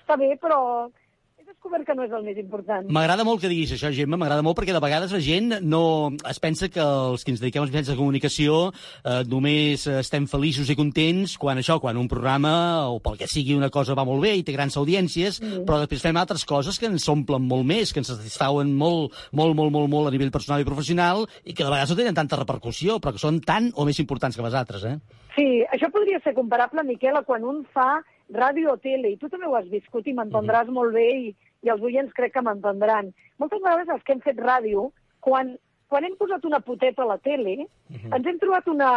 [0.00, 1.05] està bé, però he
[1.46, 2.88] descobert que no és el més important.
[2.92, 6.40] M'agrada molt que diguis això, Gemma, m'agrada molt perquè de vegades la gent no es
[6.42, 10.76] pensa que els que ens dediquem als mitjans de comunicació eh, només estem feliços i
[10.78, 14.34] contents quan això, quan un programa o pel que sigui una cosa va molt bé
[14.36, 15.64] i té grans audiències, Mm.
[15.68, 19.54] però després fem altres coses que ens omplen molt més, que ens satisfauen molt, molt,
[19.54, 22.36] molt, molt, molt a nivell personal i professional i que de vegades no tenen tanta
[22.40, 24.96] repercussió, però que són tan o més importants que les altres, eh?
[25.36, 28.00] Sí, això podria ser comparable, Miquel, a quan un fa
[28.34, 31.70] ràdio o tele, i tu també ho has viscut i m'entendràs molt bé, i, i
[31.72, 33.12] els oients crec que m'entendran.
[33.38, 35.54] Moltes vegades els que hem fet ràdio, quan,
[35.90, 38.90] quan hem posat una poteta a la tele, ens hem trobat una,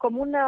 [0.00, 0.44] com una,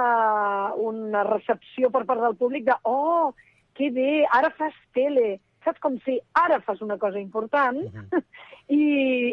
[0.80, 3.32] una recepció per part del públic de «Oh,
[3.76, 7.76] que bé, ara fas tele!» Saps com si ara fas una cosa important
[8.66, 8.80] i,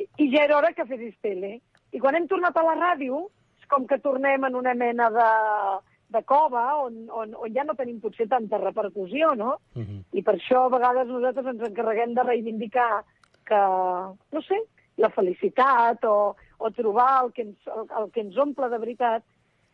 [0.05, 1.55] i ja era hora que fessis tele.
[1.89, 3.23] I quan hem tornat a la ràdio,
[3.57, 5.29] és com que tornem en una mena de,
[6.10, 9.58] de cova on, on, on ja no tenim potser tanta repercussió, no?
[9.76, 10.04] Mm -hmm.
[10.13, 13.04] I per això a vegades nosaltres ens encarreguem de reivindicar
[13.45, 13.62] que,
[14.32, 14.58] no sé,
[14.98, 19.24] la felicitat o, o trobar el que, ens, el, el que ens omple de veritat,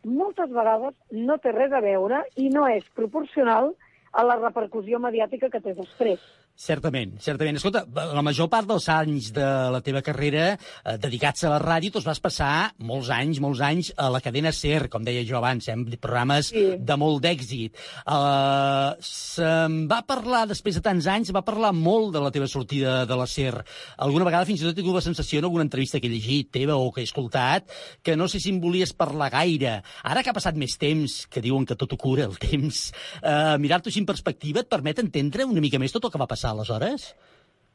[0.04, 3.74] moltes vegades no té res a veure i no és proporcional
[4.12, 6.20] a la repercussió mediàtica que té després.
[6.56, 7.58] Certament, certament.
[7.58, 7.82] Escolta,
[8.16, 12.00] la major part dels anys de la teva carrera eh, dedicats a la ràdio, tu
[12.00, 15.76] vas passar molts anys, molts anys a la cadena SER, com deia jo abans, eh,
[16.00, 16.62] programes sí.
[16.80, 17.76] de molt d'èxit.
[18.08, 23.02] Uh, se'n va parlar, després de tants anys, va parlar molt de la teva sortida
[23.04, 23.60] de la SER.
[24.08, 26.54] Alguna vegada fins i tot he tingut la sensació en alguna entrevista que he llegit
[26.56, 27.68] teva o que he escoltat,
[28.00, 29.82] que no sé si en volies parlar gaire.
[30.08, 32.86] Ara que ha passat més temps, que diuen que tot ho cura, el temps,
[33.20, 36.32] uh, mirar-t'ho així en perspectiva et permet entendre una mica més tot el que va
[36.32, 37.10] passar aleshores?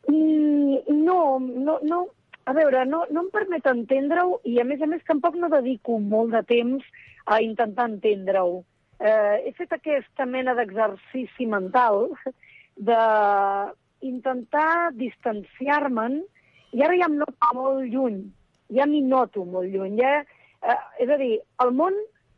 [0.07, 2.01] Mm, no, no, no.
[2.49, 5.99] A veure, no, no em permet entendre-ho i, a més a més, tampoc no dedico
[6.01, 6.86] molt de temps
[7.29, 8.63] a intentar entendre-ho.
[9.01, 12.07] Eh, he fet aquesta mena d'exercici mental
[12.89, 16.21] d'intentar distanciar-me'n
[16.73, 18.23] i ara ja em noto molt lluny,
[18.73, 19.99] ja m'hi noto molt lluny.
[20.01, 20.21] Ja,
[20.65, 21.97] eh, és a dir, el món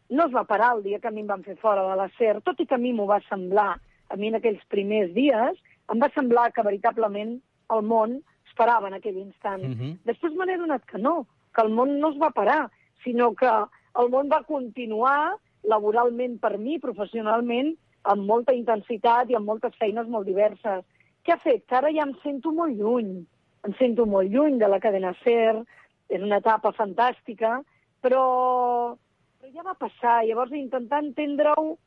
[0.10, 2.10] no es va parar el dia que a mi em van fer fora de la
[2.18, 3.74] SER, tot i que a mi m'ho va semblar,
[4.10, 5.60] a mi en aquells primers dies,
[5.92, 7.36] em va semblar que veritablement
[7.76, 9.64] el món es parava en aquell instant.
[9.64, 9.98] Mm -hmm.
[10.06, 12.70] Després me n'he donat que no, que el món no es va parar,
[13.04, 13.50] sinó que
[14.02, 20.08] el món va continuar laboralment per mi, professionalment, amb molta intensitat i amb moltes feines
[20.08, 20.84] molt diverses.
[21.24, 21.66] Què ha fet?
[21.68, 23.26] Que ara ja em sento molt lluny.
[23.64, 25.64] Em sento molt lluny de la cadena SER,
[26.10, 27.62] és una etapa fantàstica,
[28.04, 28.24] però,
[29.40, 30.26] però ja va passar.
[30.26, 31.78] Llavors, intentar entendre-ho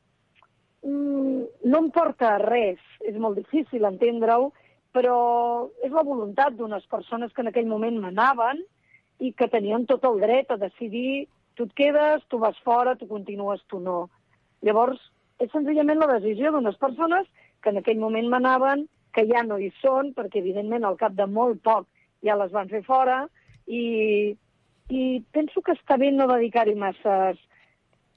[0.86, 2.80] no em porta a res.
[3.06, 4.52] És molt difícil entendre-ho,
[4.96, 5.18] però
[5.84, 8.62] és la voluntat d'unes persones que en aquell moment manaven
[9.20, 13.08] i que tenien tot el dret a decidir tu et quedes, tu vas fora, tu
[13.08, 14.10] continues, tu no.
[14.64, 15.00] Llavors,
[15.40, 17.28] és senzillament la decisió d'unes persones
[17.64, 21.26] que en aquell moment manaven, que ja no hi són, perquè evidentment al cap de
[21.26, 21.88] molt poc
[22.24, 23.24] ja les van fer fora,
[23.66, 24.36] i,
[24.92, 27.40] i penso que està bé no dedicar-hi masses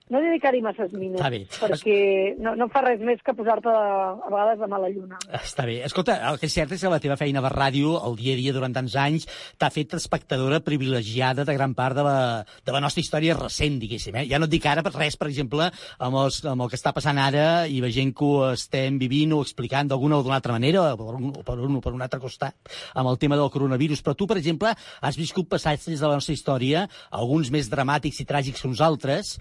[0.10, 1.44] no dedicar-hi masses minuts, Està bé.
[1.62, 1.98] perquè
[2.42, 5.20] no, no fa res més que posar-te a, vegades de mala lluna.
[5.38, 5.80] Està bé.
[5.86, 8.40] Escolta, el que és cert és que la teva feina de ràdio, el dia a
[8.40, 9.28] dia durant tants anys,
[9.62, 12.18] t'ha fet espectadora privilegiada de gran part de la,
[12.66, 14.18] de la nostra història recent, diguéssim.
[14.18, 14.26] Eh?
[14.32, 15.70] Ja no et dic ara res, per exemple,
[16.00, 19.44] amb, els, amb el que està passant ara i veient que ho estem vivint o
[19.46, 22.02] explicant d'alguna o d'una altra manera, o per un, o per un o per un
[22.02, 22.58] altre costat,
[22.98, 24.02] amb el tema del coronavirus.
[24.02, 28.28] Però tu, per exemple, has viscut passatges de la nostra història, alguns més dramàtics i
[28.30, 29.38] tràgics que uns altres,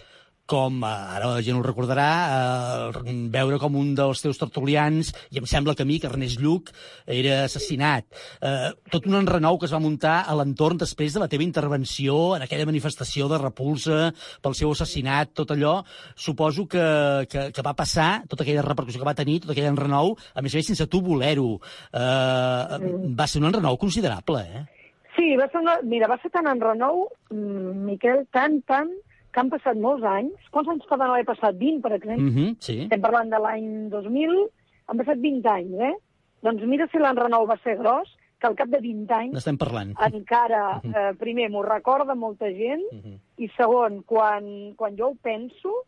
[0.49, 2.09] com, eh, ara la gent ho recordarà,
[2.97, 6.41] eh, veure com un dels teus tertulians, i em sembla que a mi, que Ernest
[6.41, 6.71] Lluc,
[7.07, 8.07] era assassinat.
[8.41, 12.37] Eh, tot un enrenou que es va muntar a l'entorn després de la teva intervenció
[12.37, 15.83] en aquella manifestació de repulsa pel seu assassinat, tot allò,
[16.17, 16.87] suposo que,
[17.29, 20.55] que, que va passar, tota aquella repercussió que va tenir, tot aquell enrenou, a més
[20.55, 21.59] a més sense tu voler-ho.
[21.93, 22.81] Eh,
[23.21, 24.65] va ser un enrenou considerable, eh?
[25.19, 25.77] Sí, va ser una...
[25.83, 28.93] mira, va ser tan enrenou, mm, Miquel, tan, tan,
[29.33, 30.51] que han passat molts anys.
[30.55, 31.59] Quants anys poden haver passat?
[31.59, 32.25] 20, per exemple?
[32.25, 32.79] Mm -hmm, sí.
[32.83, 34.49] Estem parlant de l'any 2000,
[34.87, 35.95] han passat 20 anys, eh?
[36.43, 39.95] Doncs mira si l'enrenou va ser gros, que al cap de 20 anys N'estem parlant.
[40.07, 42.85] encara, eh, primer, m'ho recorda molta gent,
[43.37, 45.85] i segon, quan, quan jo ho penso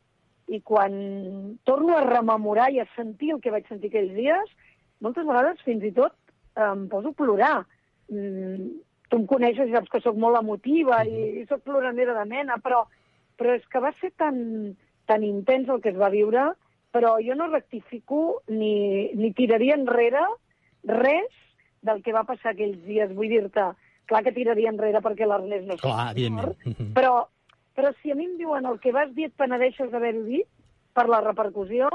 [0.49, 4.55] i quan torno a rememorar i a sentir el que vaig sentir aquells dies,
[5.01, 6.13] moltes vegades fins i tot
[6.57, 7.67] eh, em poso a plorar.
[8.11, 12.25] Mm, tu em coneixes i saps que sóc molt emotiva i, i sóc ploranera de
[12.31, 12.85] mena, però,
[13.41, 14.37] però és que va ser tan,
[15.09, 16.51] tan intens el que es va viure,
[16.93, 20.27] però jo no rectifico ni, ni tiraria enrere
[20.85, 21.31] res
[21.87, 23.15] del que va passar aquells dies.
[23.17, 23.71] Vull dir-te,
[24.11, 26.77] clar que tiraria enrere perquè l'Ernest no Clar, evidentment.
[26.99, 27.23] però,
[27.79, 30.49] però si a mi em diuen el que vas dir et penedeixes d'haver-ho dit
[30.93, 31.89] per la repercussió,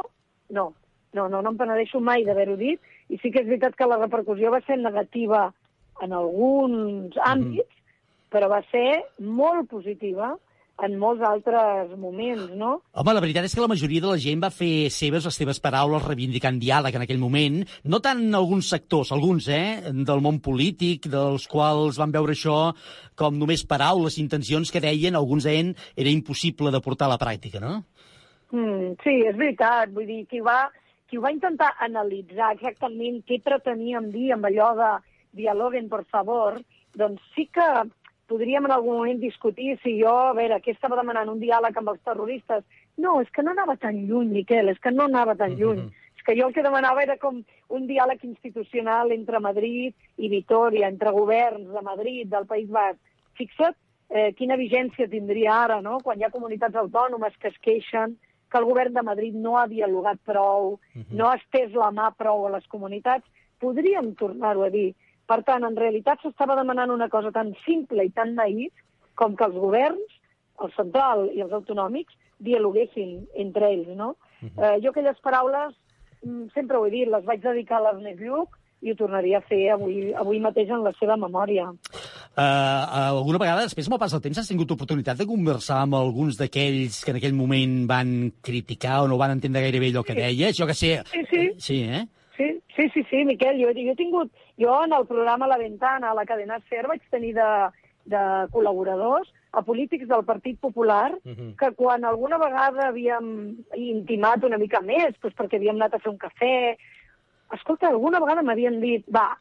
[0.49, 0.71] no.
[1.15, 2.81] No, no, no em penedeixo mai d'haver-ho dit.
[3.07, 5.45] I sí que és veritat que la repercussió va ser negativa
[6.03, 7.71] en alguns àmbits,
[8.33, 10.33] però va ser molt positiva
[10.83, 12.71] en molts altres moments, no?
[12.99, 15.61] Home, la veritat és que la majoria de la gent va fer seves les teves
[15.63, 21.07] paraules reivindicant diàleg en aquell moment, no tant alguns sectors, alguns, eh, del món polític,
[21.11, 22.59] dels quals van veure això
[23.15, 27.63] com només paraules, intencions que deien, alguns deien, era impossible de portar a la pràctica,
[27.63, 27.85] no?
[28.51, 29.91] Mm, sí, és veritat.
[29.95, 30.65] Vull dir, qui va,
[31.07, 34.91] qui va intentar analitzar exactament què preteníem dir amb allò de
[35.39, 36.59] dialoguen, por favor,
[36.95, 37.67] doncs sí que
[38.27, 41.93] podríem en algun moment discutir si jo, a veure, què estava demanant un diàleg amb
[41.93, 42.63] els terroristes.
[42.97, 45.81] No, és que no anava tan lluny, Miquel, és que no anava tan lluny.
[45.83, 46.17] Mm -hmm.
[46.17, 50.87] És que jo el que demanava era com un diàleg institucional entre Madrid i Vitoria,
[50.87, 52.99] entre governs de Madrid, del País Basc.
[53.33, 53.75] Fixa't
[54.09, 58.17] eh, quina vigència tindria ara, no?, quan hi ha comunitats autònomes que es queixen
[58.51, 61.17] que el govern de Madrid no ha dialogat prou, mm -hmm.
[61.17, 63.25] no ha estès la mà prou a les comunitats,
[63.59, 64.95] podríem tornar-ho a dir.
[65.25, 68.73] Per tant, en realitat s'estava demanant una cosa tan simple i tan naïf
[69.15, 70.19] com que els governs,
[70.63, 74.15] el central i els autonòmics, dialoguessin entre ells, no?
[74.41, 74.75] Uh -huh.
[74.75, 75.73] eh, jo aquelles paraules,
[76.23, 79.41] mm, sempre ho he dit, les vaig dedicar a l'Ernest Lluc i ho tornaria a
[79.41, 81.71] fer avui, avui mateix en la seva memòria.
[82.35, 85.95] Uh, alguna vegada, després, amb el pas del temps, has tingut oportunitat de conversar amb
[85.95, 90.03] alguns d'aquells que en aquell moment van criticar o no van entendre gaire bé allò
[90.03, 90.19] que Sí.
[90.19, 90.57] deies?
[90.57, 91.01] Jo que sé...
[91.05, 91.51] Sí, sí.
[91.57, 92.05] Sí, eh?
[92.35, 94.31] Sí, sí, sí, sí Miquel, jo, jo he tingut...
[94.59, 97.47] Jo en el programa La Ventana, a la cadena SER, vaig tenir de,
[98.05, 98.21] de
[98.53, 101.55] col·laboradors a polítics del Partit Popular Mhm.
[101.57, 106.11] que quan alguna vegada havíem intimat una mica més, doncs perquè havíem anat a fer
[106.11, 106.77] un cafè...
[107.53, 109.37] Escolta, alguna vegada m'havien dit, va,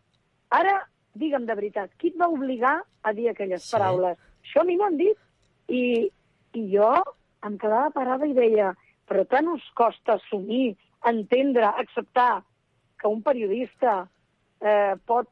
[0.50, 0.74] ara
[1.14, 3.72] digue'm de veritat, qui et va obligar a dir aquelles Sí.
[3.72, 4.18] paraules?
[4.44, 5.16] Això a mi m'ho han dit.
[5.68, 6.11] I,
[6.53, 6.90] I jo
[7.46, 8.74] em quedava parada i deia,
[9.09, 12.42] però tant us costa assumir, entendre, acceptar
[13.00, 14.09] que un periodista
[14.64, 15.29] eh, pot,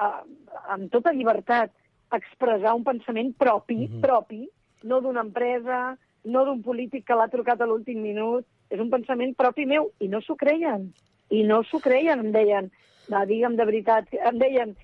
[0.00, 0.22] eh,
[0.68, 1.70] amb tota llibertat,
[2.12, 4.00] expressar un pensament propi, Mhm.
[4.00, 4.48] propi,
[4.82, 9.34] no d'una empresa, no d'un polític que l'ha trucat a l'últim minut, és un pensament
[9.36, 10.92] propi meu, i no s'ho creien.
[11.30, 12.70] I no s'ho creien, em deien,
[13.08, 14.76] no, digue'm de veritat, em deien,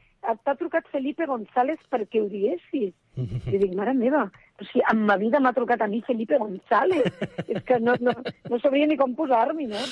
[0.45, 2.95] t'ha trucat Felipe González perquè ho diessis.
[3.19, 4.23] I dic, mare meva,
[4.61, 7.11] o sigui, en ma vida m'ha trucat a mi Felipe González.
[7.49, 8.13] és que no, no,
[8.49, 9.83] no sabria ni com posar-m'hi, no?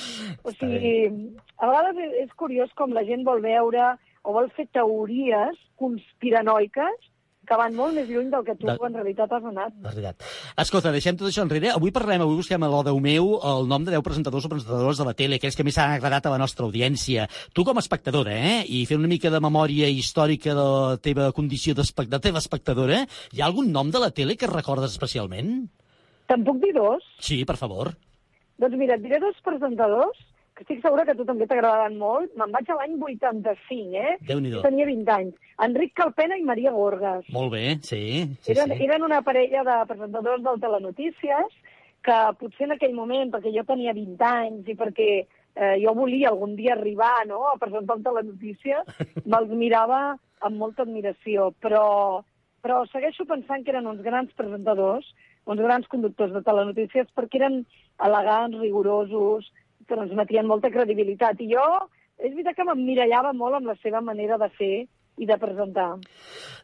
[0.43, 0.93] O sigui,
[1.59, 6.95] a vegades és- és curiós com la gent vol veure o vol fer teories conspiranoiques
[7.49, 9.73] que van molt més lluny del que tu De- en realitat has anat.
[9.81, 10.23] La veritat.
[10.61, 11.71] Escolta, deixem tot això enrere.
[11.73, 15.05] Avui parlem, avui busquem a l'Odeu meu el nom de 10 presentadors o presentadores de
[15.09, 17.25] la tele, aquells que més s'han agradat a la nostra audiència.
[17.53, 18.63] Tu com a espectadora, eh?
[18.69, 23.01] I fent una mica de memòria històrica de la teva condició d'espec- de teva espectadora,
[23.33, 25.67] hi ha algun nom de la tele que recordes especialment?
[26.29, 27.01] Te'n puc dir dos?
[27.19, 27.95] Sí, per favor.
[28.59, 30.17] Doncs mira, et diré dos presentadors
[30.59, 32.33] que estic segura que a tu també t'agradaran molt.
[32.35, 34.17] Me'n vaig a l'any 85, eh?
[34.27, 34.59] Déu-n'hi-do.
[34.59, 35.51] Jo Tenia 20 anys.
[35.63, 37.23] Enric Calpena i Maria Gorgas.
[37.31, 38.01] Molt bé, sí.
[38.43, 38.83] sí, eren, sí.
[38.83, 41.53] eren una parella de presentadors del Telenotícies
[42.03, 46.33] que potser en aquell moment, perquè jo tenia 20 anys i perquè eh, jo volia
[46.33, 48.99] algun dia arribar no, a presentar el Telenotícies,
[49.31, 50.01] me'ls mirava
[50.43, 52.19] amb molta admiració, però,
[52.63, 55.07] però segueixo pensant que eren uns grans presentadors,
[55.47, 57.61] uns grans conductors de telenotícies, perquè eren
[58.05, 59.47] elegants, rigorosos,
[59.89, 61.41] transmetien molta credibilitat.
[61.41, 61.65] I jo,
[62.19, 64.73] és veritat que m'emmirallava molt amb la seva manera de fer
[65.19, 65.97] i de presentar.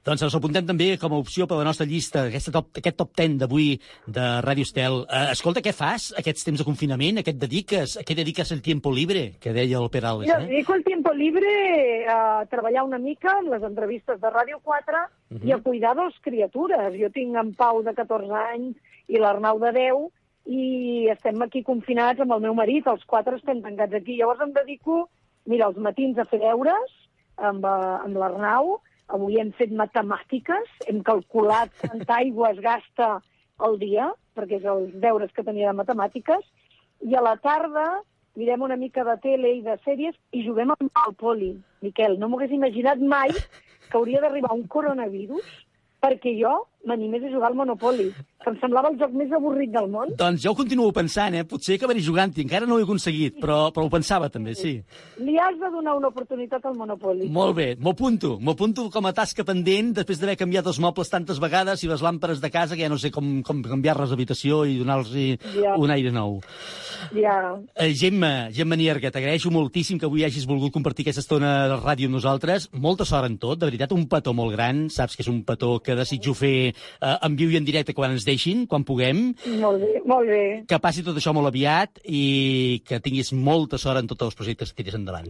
[0.06, 3.10] Doncs ens apuntem també com a opció per la nostra llista, aquesta top, aquest top
[3.18, 3.74] 10 d'avui
[4.08, 5.02] de Ràdio Estel.
[5.12, 7.20] Eh, escolta, què fas aquests temps de confinament?
[7.20, 7.98] A què et dediques?
[8.00, 9.26] A què dediques el tiempo libre?
[9.44, 10.48] Que deia el Pere Alves, Mira, eh?
[10.54, 11.52] dedico el tiempo libre
[12.08, 15.48] a treballar una mica en les entrevistes de Ràdio 4 Mhm.
[15.50, 16.94] i a cuidar dos criatures.
[17.02, 18.78] Jo tinc en Pau de 14 anys
[19.10, 20.08] i l'Arnau de 10
[20.46, 24.18] i estem aquí confinats amb el meu marit, els quatre estem tancats aquí.
[24.20, 25.06] Llavors em dedico,
[25.50, 26.98] mira, els matins a fer deures
[27.38, 28.78] amb, eh, amb l'Arnau,
[29.08, 33.20] avui hem fet matemàtiques, hem calculat quanta aigua es gasta
[33.58, 36.44] al dia, perquè és els deures que tenia de matemàtiques,
[37.06, 37.86] i a la tarda
[38.36, 41.54] mirem una mica de tele i de sèries i juguem al Monopoly.
[41.82, 45.46] Miquel, no m'ho hagués imaginat mai que hauria d'arribar un coronavirus
[46.04, 46.54] perquè jo
[46.86, 48.12] m'animés a jugar al Monopoly,
[48.44, 50.14] que em semblava el joc més avorrit del món.
[50.18, 51.44] Doncs jo ho continuo pensant, eh?
[51.50, 52.44] Potser acabaré jugant-hi.
[52.46, 54.76] Encara no ho he aconseguit, però, però ho pensava també, sí.
[55.18, 57.30] Li has de donar una oportunitat al Monopoly.
[57.30, 58.38] Molt bé, m'ho apunto.
[58.40, 62.02] M'ho apunto com a tasca pendent després d'haver canviat els mobles tantes vegades i les
[62.06, 65.76] làmperes de casa que ja no sé com, com canviar-les d'habitació i donar-los Ja.
[65.78, 66.40] un aire nou.
[67.14, 71.76] Ja, Eh, Gemma, Gemma Nierga, t'agraeixo moltíssim que avui hagis volgut compartir aquesta estona de
[71.78, 72.70] ràdio amb nosaltres.
[72.74, 74.90] Molta sort en tot, de veritat, un petó molt gran.
[74.90, 78.16] Saps que és un petó que desitjo fer eh, en viu i en directe quan
[78.16, 79.34] ens deixin, quan puguem.
[79.62, 80.46] molt bé, molt bé.
[80.68, 84.72] Que passi tot això molt aviat i que tinguis molta sort en tots els projectes
[84.72, 85.30] que tiris endavant.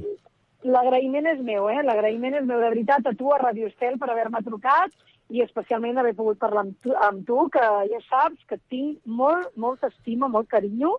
[0.66, 1.82] L'agraïment és meu, eh?
[1.86, 4.94] L'agraïment és meu, de veritat, a tu, a Radio Estel, per haver-me trucat
[5.30, 9.52] i especialment haver pogut parlar amb tu, amb tu, que ja saps que tinc molt,
[9.58, 10.96] molta estima, molt carinyo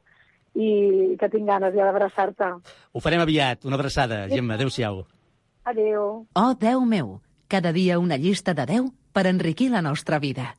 [0.57, 2.49] i que tinc ganes ja d'abraçar-te.
[2.93, 3.67] Ho farem aviat.
[3.69, 4.55] Una abraçada, Gemma.
[4.55, 5.05] Adéu-siau.
[5.67, 6.27] Adéu.
[6.35, 7.21] Oh, Déu meu!
[7.49, 10.51] Cada dia una llista de 10 per enriquir la nostra vida.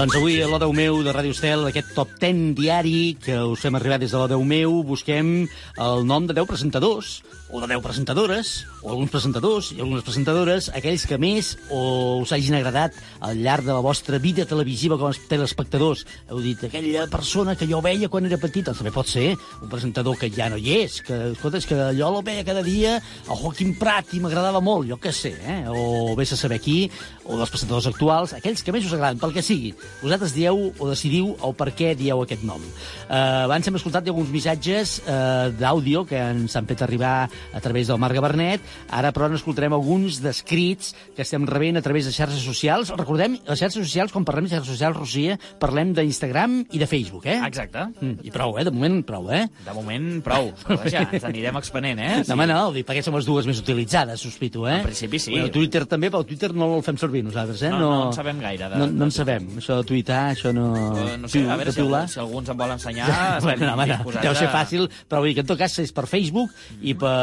[0.00, 3.76] Doncs avui a l'Odeu meu de Ràdio Estel, aquest top 10 diari que us fem
[3.78, 5.44] arribar des de l'Odeu meu, busquem
[5.76, 7.20] el nom de 10 presentadors,
[7.52, 12.32] o de 10 presentadores, o alguns presentadors i algunes presentadores, aquells que més o us
[12.32, 16.04] hagin agradat al llarg de la vostra vida televisiva com a telespectadors.
[16.30, 19.68] Heu dit, aquella persona que jo veia quan era petit, doncs també pot ser un
[19.70, 22.98] presentador que ja no hi és, que, escolta, és que jo el veia cada dia,
[23.26, 25.62] el Joaquim Prat, i m'agradava molt, jo què sé, eh?
[25.68, 26.84] o vés a saber qui,
[27.24, 29.72] o dels presentadors actuals, aquells que més us agraden, pel que sigui.
[30.02, 32.62] Vosaltres dieu o decidiu el per què dieu aquest nom.
[33.06, 37.88] Uh, abans hem escoltat alguns missatges uh, d'àudio que ens han fet arribar a través
[37.90, 38.60] del Marc Gabernet,
[38.90, 42.90] ara però n'escoltarem alguns d'escrits que estem rebent a través de xarxes socials.
[42.96, 47.26] Recordem, les xarxes socials, quan parlem de xarxes socials, Rosia, parlem d'Instagram i de Facebook,
[47.26, 47.38] eh?
[47.46, 47.86] Exacte.
[48.00, 48.64] Mm, I prou, eh?
[48.64, 49.44] De moment, prou, eh?
[49.66, 50.50] De moment, prou.
[50.66, 52.12] Però vaja, ens anirem expanent, eh?
[52.28, 54.78] No, home, no, dic, perquè som les dues més utilitzades, sospito, eh?
[54.80, 55.34] En principi sí.
[55.36, 57.70] Bueno, Twitter també, però Twitter no el fem servir nosaltres, eh?
[57.72, 59.48] No, no en sabem gaire de- no, no en sabem.
[59.60, 60.70] Això de tuitar, això no...
[60.76, 63.08] Eh, No sé, a veure si, algú, si algú ens en vol ensenyar...
[63.44, 66.06] bueno, no, no, deu ser fàcil, però vull dir que en tot cas és per
[66.08, 67.14] Facebook i per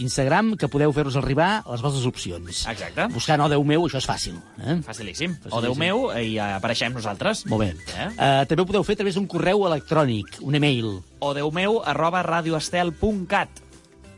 [0.00, 2.64] Instagram que podeu fer-nos arribar les vostres opcions.
[2.70, 3.06] Exacte.
[3.14, 4.38] Buscant o Déu meu, això és fàcil.
[4.60, 4.78] Eh?
[4.86, 5.34] Facilíssim.
[5.34, 5.66] O Facilíssim.
[5.66, 7.44] Déu meu, i apareixem nosaltres.
[7.50, 7.70] Molt bé.
[7.96, 8.08] Eh?
[8.14, 10.98] Uh, també ho podeu fer a través d'un correu electrònic, un email.
[11.20, 13.62] O Déu meu, arroba radioestel.cat.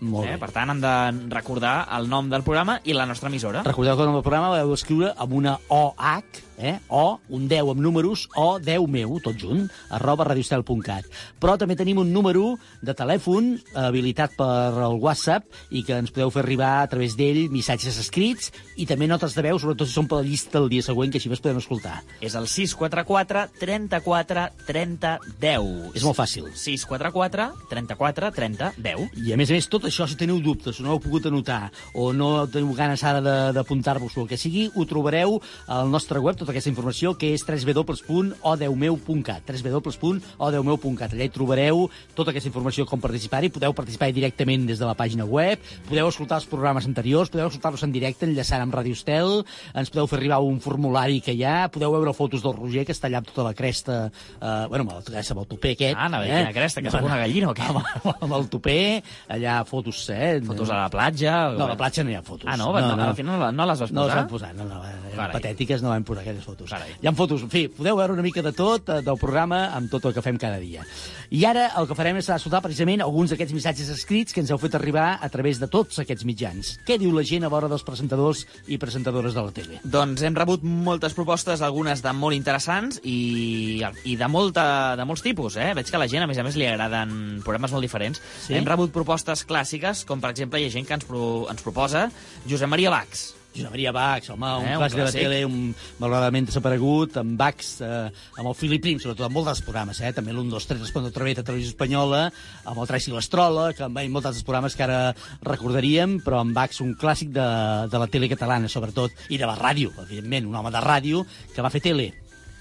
[0.00, 0.32] Molt Eh?
[0.34, 0.38] bé.
[0.38, 0.94] Per tant, hem de
[1.32, 3.62] recordar el nom del programa i la nostra emissora.
[3.64, 6.78] Recordeu que el programa l'heu d'escriure amb una OH, eh?
[6.88, 11.04] O, un 10 amb números, o 10 meu, tot junt, arroba radiostel.cat.
[11.40, 16.30] Però també tenim un número de telèfon habilitat per el WhatsApp i que ens podeu
[16.30, 20.08] fer arribar a través d'ell missatges escrits i també notes de veu, sobretot si són
[20.08, 22.00] per la llista del dia següent, que així més podem escoltar.
[22.20, 25.96] És el 644 34 30 10.
[25.96, 26.48] És molt fàcil.
[26.54, 29.06] 644 34 30 10.
[29.26, 32.12] I a més a més, tot això, si teniu dubtes, no heu pogut anotar, o
[32.16, 36.36] no teniu ganes ara de- d'apuntar-vos o el que sigui, ho trobareu al nostre web,
[36.46, 43.50] tota aquesta informació, que és www.odeumeu.cat www.odeumeu.cat Allà hi trobareu tota aquesta informació com participar-hi,
[43.50, 47.82] podeu participar directament des de la pàgina web, podeu escoltar els programes anteriors, podeu escoltar-los
[47.82, 49.42] en directe enllaçant amb Radio Estel,
[49.74, 52.94] ens podeu fer arribar un formulari que hi ha, podeu veure fotos del Roger, que
[52.94, 53.94] està allà amb tota la cresta,
[54.38, 55.98] eh, bueno, amb el, amb el tupé aquest.
[55.98, 57.66] Ah, dir, quina cresta, que sóc una gallina o què?
[57.66, 57.78] Amb,
[58.14, 59.02] amb el tupé,
[59.34, 60.38] allà fotos, eh?
[60.46, 61.34] Fotos a la platja?
[61.56, 62.46] No, a la platja no hi ha fotos.
[62.46, 62.70] Ah, no?
[62.76, 63.10] no, no.
[63.10, 63.98] Al final no, no les vas posar?
[63.98, 66.70] No les vam posar, no, no, eren patètiques, no vam posar aquelles fotos.
[66.70, 66.94] Carai.
[67.00, 69.90] Hi ha fotos, en fi, podeu veure una mica de tot, eh, del programa, amb
[69.90, 70.84] tot el que fem cada dia.
[71.30, 74.58] I ara el que farem és escoltar precisament alguns d'aquests missatges escrits que ens heu
[74.58, 76.76] fet arribar a través de tots aquests mitjans.
[76.86, 79.80] Què diu la gent a vora dels presentadors i presentadores de la tele?
[79.84, 85.24] Doncs hem rebut moltes propostes, algunes de molt interessants i, i de, molta, de molts
[85.24, 85.56] tipus.
[85.56, 85.72] Eh?
[85.74, 88.22] Veig que a la gent, a més a més, li agraden programes molt diferents.
[88.46, 88.54] Sí?
[88.54, 92.08] Hem rebut propostes clàssiques, com per exemple hi ha gent que ens, pro, ens proposa
[92.46, 93.35] Josep Maria Bax.
[93.56, 97.38] Josep Maria Bax, home, un, Eh, un clàssic de la tele, un malauradament desaparegut, amb
[97.40, 100.12] Bax, eh, amb el Philip Prim, sobretot amb molts dels programes, eh?
[100.12, 102.26] també l'1, 2, 3, Respondo otra vez a Televisió Espanyola,
[102.64, 105.00] amb el Tracy l'Astrola, que amb molts altres programes que ara
[105.42, 107.48] recordaríem, però amb Bax un clàssic de,
[107.90, 111.64] de la tele catalana, sobretot, i de la ràdio, evidentment, un home de ràdio que
[111.64, 112.12] va fer tele.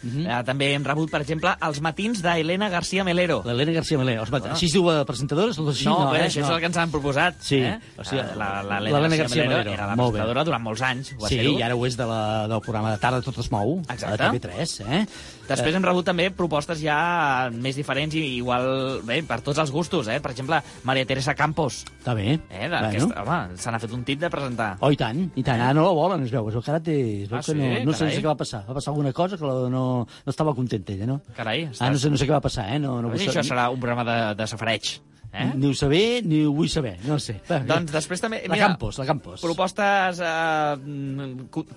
[0.04, 0.26] Mm.
[0.28, 3.42] Eh, també hem rebut, per exemple, Els matins d'Helena García Melero.
[3.46, 4.22] L'Helena García Melero.
[4.22, 4.46] Els mat...
[4.46, 4.54] Ah.
[4.54, 5.54] Així es diu la presentadora?
[5.58, 6.28] No, no, no, bé, eh?
[6.28, 6.48] això no.
[6.48, 7.40] és el que ens han proposat.
[7.42, 7.80] Sí, eh?
[7.98, 9.72] o sigui, la, la, l'Helena García Melero.
[9.74, 10.20] era la Molt bé.
[10.20, 11.14] presentadora durant molts anys.
[11.28, 12.22] Sí, i ara ho és de la,
[12.52, 14.22] del programa de tarda Tot es mou, Exacte.
[14.24, 15.02] a TV3, eh?
[15.46, 20.08] Després hem rebut també propostes ja més diferents i igual, bé, per tots els gustos,
[20.10, 20.20] eh?
[20.22, 21.84] Per exemple, Maria Teresa Campos.
[22.00, 22.40] Està bé.
[22.50, 23.10] Eh, Bueno.
[23.26, 24.76] Home, se n'ha fet un tip de presentar.
[24.82, 25.62] Oh, i tant, i tant.
[25.62, 26.48] Ah, no la volen, es veu.
[26.50, 26.96] Es veu que ara té...
[27.24, 27.58] Es veu Ah, que sí?
[27.58, 28.64] no, no sé què va passar.
[28.68, 29.85] Va passar alguna cosa que la, no,
[30.26, 31.20] no estava contenta, ella, no?
[31.38, 32.80] Carai, Ah, no sé, no sé què va passar, eh?
[32.80, 34.96] No, no, No, això serà un programa de, de safareig.
[35.36, 35.52] Eh?
[35.56, 37.42] Ni ho saber, ni ho vull saber, no sé.
[37.50, 38.44] Va, Doncs després també...
[38.48, 39.42] La Campos, la Campos.
[39.44, 40.76] Propostes eh,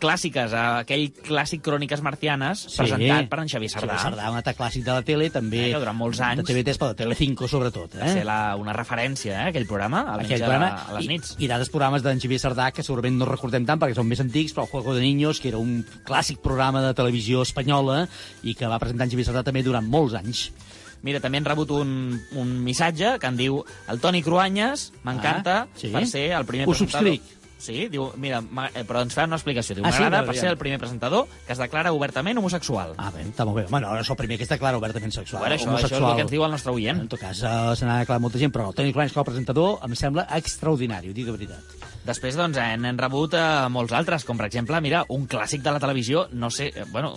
[0.00, 2.76] clàssiques, eh, aquell clàssic Cròniques Marcianes, Sí.
[2.78, 3.86] presentat per en Xavier Sardà.
[3.96, 5.70] Xavier Sardà, un altre clàssic de la tele, també.
[5.70, 7.96] Eh, durant molts anys- De TV3, però de Telecinco, sobretot.
[7.98, 8.12] Va Eh?
[8.12, 11.34] ser la, una referència, eh, aquell programa, a, Aquell programa, a les i, nits.
[11.38, 14.54] i d'altres programes d'en Xavier Sardà que segurament no recordem tant perquè són més antics,
[14.54, 18.08] però el Juego de Niños, que era un clàssic programa de televisió espanyola
[18.42, 20.52] i que va presentar en Xavier Sardà també durant molts anys.
[21.02, 21.90] Mira, també han rebut un,
[22.34, 25.92] un missatge que en diu el Toni Cruanyes, m'encanta, Ah, sí?
[25.94, 27.06] per ser el primer Ho presentador.
[27.14, 27.37] subscric.
[27.58, 28.38] Sí, diu, mira,
[28.72, 29.74] eh, però ens fa una explicació.
[29.74, 30.00] Diu, Ah, sí?
[30.00, 32.94] m'agrada per ser el primer presentador que es declara obertament homosexual.
[32.96, 33.66] Ah, bé, està molt bé.
[33.68, 35.42] Bueno, no és el primer que es declara obertament sexual.
[35.42, 36.10] Bueno, això, això és homosexual.
[36.12, 37.00] el que ens diu el nostre oient.
[37.02, 39.24] En tot cas, uh, se n'ha declarat molta gent, però el Toni Cruanyes com a
[39.24, 41.76] presentador em sembla extraordinari, ho dic de veritat.
[42.08, 45.80] Després, doncs, en rebut eh, molts altres, com per exemple, mira, un clàssic de la
[45.82, 47.16] televisió, no sé, eh, bueno,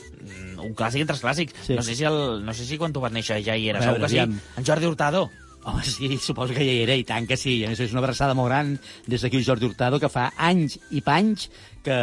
[0.58, 1.54] un clàssic entre els clàssics.
[1.64, 1.76] Sí.
[1.78, 4.02] No, sé si el, no sé si quan tu vas néixer ja hi era, segur
[4.02, 4.18] que sí.
[4.20, 5.30] En Jordi Hurtado.
[5.64, 7.60] Home, sí, suposo que ja hi era, i tant que sí.
[7.66, 8.74] A més, és una abraçada molt gran
[9.06, 11.52] des d'aquí el Jordi Hurtado, que fa anys i panys
[11.84, 11.98] que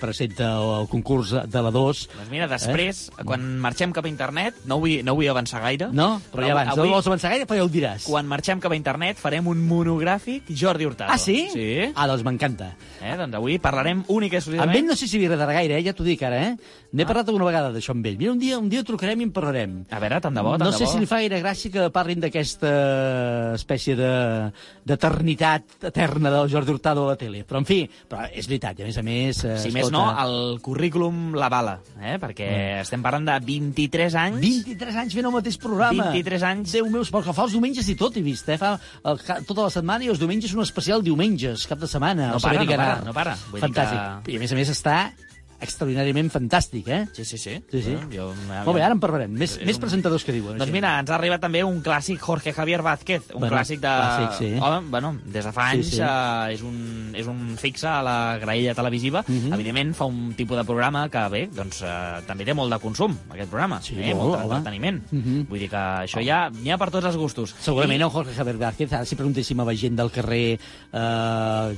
[0.00, 2.02] presenta el concurs de la 2.
[2.16, 3.24] Doncs mira, després, eh?
[3.26, 5.90] quan marxem cap a internet, no vull, no vull avançar gaire.
[5.96, 6.10] No?
[6.32, 8.06] Però ja abans, no vols avançar gaire, però ja ho diràs.
[8.08, 11.12] Quan marxem cap a internet farem un monogràfic Jordi Hurtado.
[11.14, 11.48] Ah, sí?
[11.52, 11.68] Sí.
[11.94, 12.72] Ah, doncs m'encanta.
[13.00, 14.76] Eh, doncs avui parlarem únic i Amb exclusivament...
[14.80, 15.84] ell no sé si li agradarà gaire, eh?
[15.86, 16.80] ja t'ho dic ara, eh?
[16.90, 18.18] N'he parlat alguna vegada d'això amb ell.
[18.18, 19.76] Mira, un dia, un dia trucarem i en parlarem.
[19.94, 20.92] A veure, tant de bo, tant no de sé bo.
[20.92, 22.74] si li fa gaire gràcia que parlin d'aquesta
[23.54, 24.10] espècie de
[24.90, 27.44] d'eternitat eterna del Jordi Hurtado a la tele.
[27.46, 29.19] Però, en fi, però és veritat, i a més a més...
[29.28, 32.16] Eh, Si més no, el currículum l'avala, eh?
[32.22, 32.80] perquè Mm.
[32.86, 34.40] estem parlant de 23 anys...
[34.40, 36.10] 23 anys fent el mateix programa.
[36.10, 36.72] 23 anys.
[36.72, 38.58] Déu meu, pel que fa els diumenges i tot, he vist, eh?
[38.60, 42.28] Fa el, tota la setmana i els diumenges un especial diumenges, cap de setmana.
[42.28, 43.36] No al saber para, no para, no para.
[43.50, 44.22] Vull dir Fantàstic.
[44.24, 44.96] que- I a més a més està
[45.60, 47.06] extraordinàriament fantàstic, eh?
[47.12, 47.58] Sí, sí, sí.
[47.70, 47.94] Sí, sí.
[47.94, 48.34] Bueno, jo,
[48.64, 49.30] Molt bé, ara en parlarem.
[49.32, 50.58] Més, És més un- presentadors que diuen.
[50.58, 53.88] Doncs mira, ens ha arribat també un clàssic Jorge Javier Vázquez, un Bueno, clàssic de...
[53.88, 54.50] clàssic, sí.
[54.60, 56.00] Home, bueno, des de fa Sí, anys sí.
[56.00, 59.24] eh, és, un, és un fixe a la graella televisiva.
[59.26, 59.52] Mhm.
[59.54, 63.16] Evidentment fa un tipus de programa que, bé, doncs eh, també té molt de consum,
[63.30, 63.80] aquest programa.
[63.82, 64.14] Sí, eh?
[64.14, 64.54] molt, molt home.
[64.54, 65.02] d'entreteniment.
[65.10, 65.46] Mhm.
[65.48, 67.54] Vull dir que això ja n'hi ha per tots els gustos.
[67.60, 70.58] Segurament el Jorge Javier Vázquez, ara si preguntéssim a la gent del carrer
[70.92, 71.74] eh,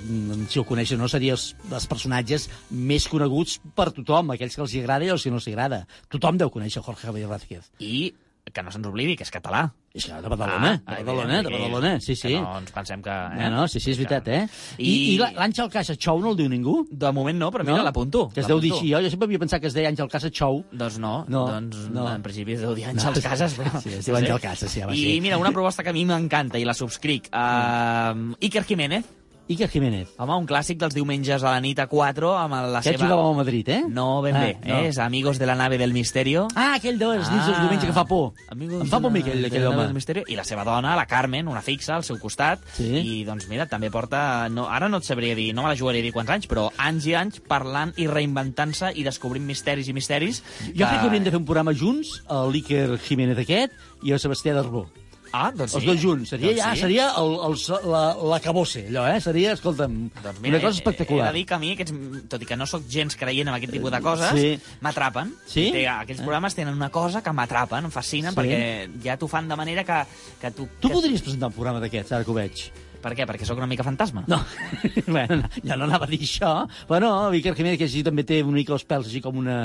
[0.49, 4.63] si el coneixen o no, serien els, els personatges més coneguts per tothom, aquells que
[4.67, 5.85] els agrada i els que no els agrada.
[6.09, 7.71] Tothom deu conèixer Jorge Javier Vázquez.
[7.81, 8.13] I
[8.53, 9.69] que no se'ns oblidi, que és català.
[9.95, 12.33] És que de Badalona, Ah, de Badalona, de evidentment, Badalona, sí, sí.
[12.33, 13.11] Que no ens pensem que...
[13.13, 13.37] Eh?
[13.39, 14.41] No, no, sí, sí, és veritat, eh?
[14.79, 16.75] I, I- i l'Àngel Casa Chou no el diu ningú?
[16.91, 18.25] De moment no, però mira, l'apunto.
[18.35, 20.29] Que es deu dir així, jo, jo sempre havia pensat que es deia Àngel Casa
[20.33, 20.65] Chou.
[20.73, 22.09] Doncs no, No, doncs no.
[22.11, 23.79] en principi es deu dir Àngels Casas, però...
[23.85, 25.21] Sí, es diu Àngel Casas, sí, home, I sí.
[25.23, 27.31] mira, una proposta que a mi m'encanta i la subscric.
[27.31, 29.07] Uh, Iker Jiménez,
[29.49, 30.09] Iker Jiménez.
[30.23, 33.09] Home, un clàssic dels diumenges a la nit a 4 amb la Aquest seva...
[33.09, 33.81] jugava al Madrid, eh?
[33.91, 34.53] No, ben Ah, bé.
[34.65, 34.77] no.
[34.79, 34.87] Eh?
[34.89, 36.47] És Amigos de la nave del misterio.
[36.55, 38.33] Ah, aquell de les nits dels diumenge que fa por.
[38.49, 39.83] Amigos Em fa por a mi aquell, aquell home.
[39.83, 40.23] del misterio.
[40.29, 42.63] I la seva dona, la Carmen, una fixa al seu costat.
[42.79, 42.89] Sí.
[43.03, 44.49] I, doncs, mira, també porta...
[44.49, 46.71] No, ara no et sabria dir, no me la jugaria a dir quants anys, però
[46.79, 50.41] anys i anys parlant i reinventant-se i descobrint misteris i misteris.
[50.71, 53.75] Jo crec que hauríem de fer un programa junts, l'Iker Jiménez aquest
[54.07, 54.87] i el Sebastià Darbó.
[55.33, 55.79] Ah, doncs sí.
[55.79, 56.29] Els dos junts.
[56.29, 56.81] Seria, Doncs ja, sí.
[56.83, 57.55] seria el, el,
[57.91, 58.03] la,
[58.35, 59.21] la cabose, allò, eh?
[59.25, 61.31] Seria, escolta'm, Doncs una cosa he- espectacular.
[61.31, 61.95] He de dir que a mi, aquests,
[62.29, 64.77] tot i que no sóc gens creient en aquest tipus de coses, Sí.
[64.85, 65.33] m'atrapen.
[65.49, 65.71] Sí?
[65.73, 68.41] Té, aquells programes tenen una cosa que m'atrapen, em fascinen, Sí?
[68.43, 70.03] perquè ja t'ho fan de manera que,
[70.41, 70.69] que tu...
[70.81, 70.95] Tu que...
[70.95, 72.67] podries presentar un programa d'aquests, ara que ho veig.
[73.03, 73.27] Per què?
[73.27, 74.23] Perquè sóc una mica fantasma?
[74.31, 74.39] No,
[75.09, 76.53] bueno, no, ja no anava a dir això,
[76.89, 79.57] però no, Iker Jiménez, que així també té una mica els pèls així com una...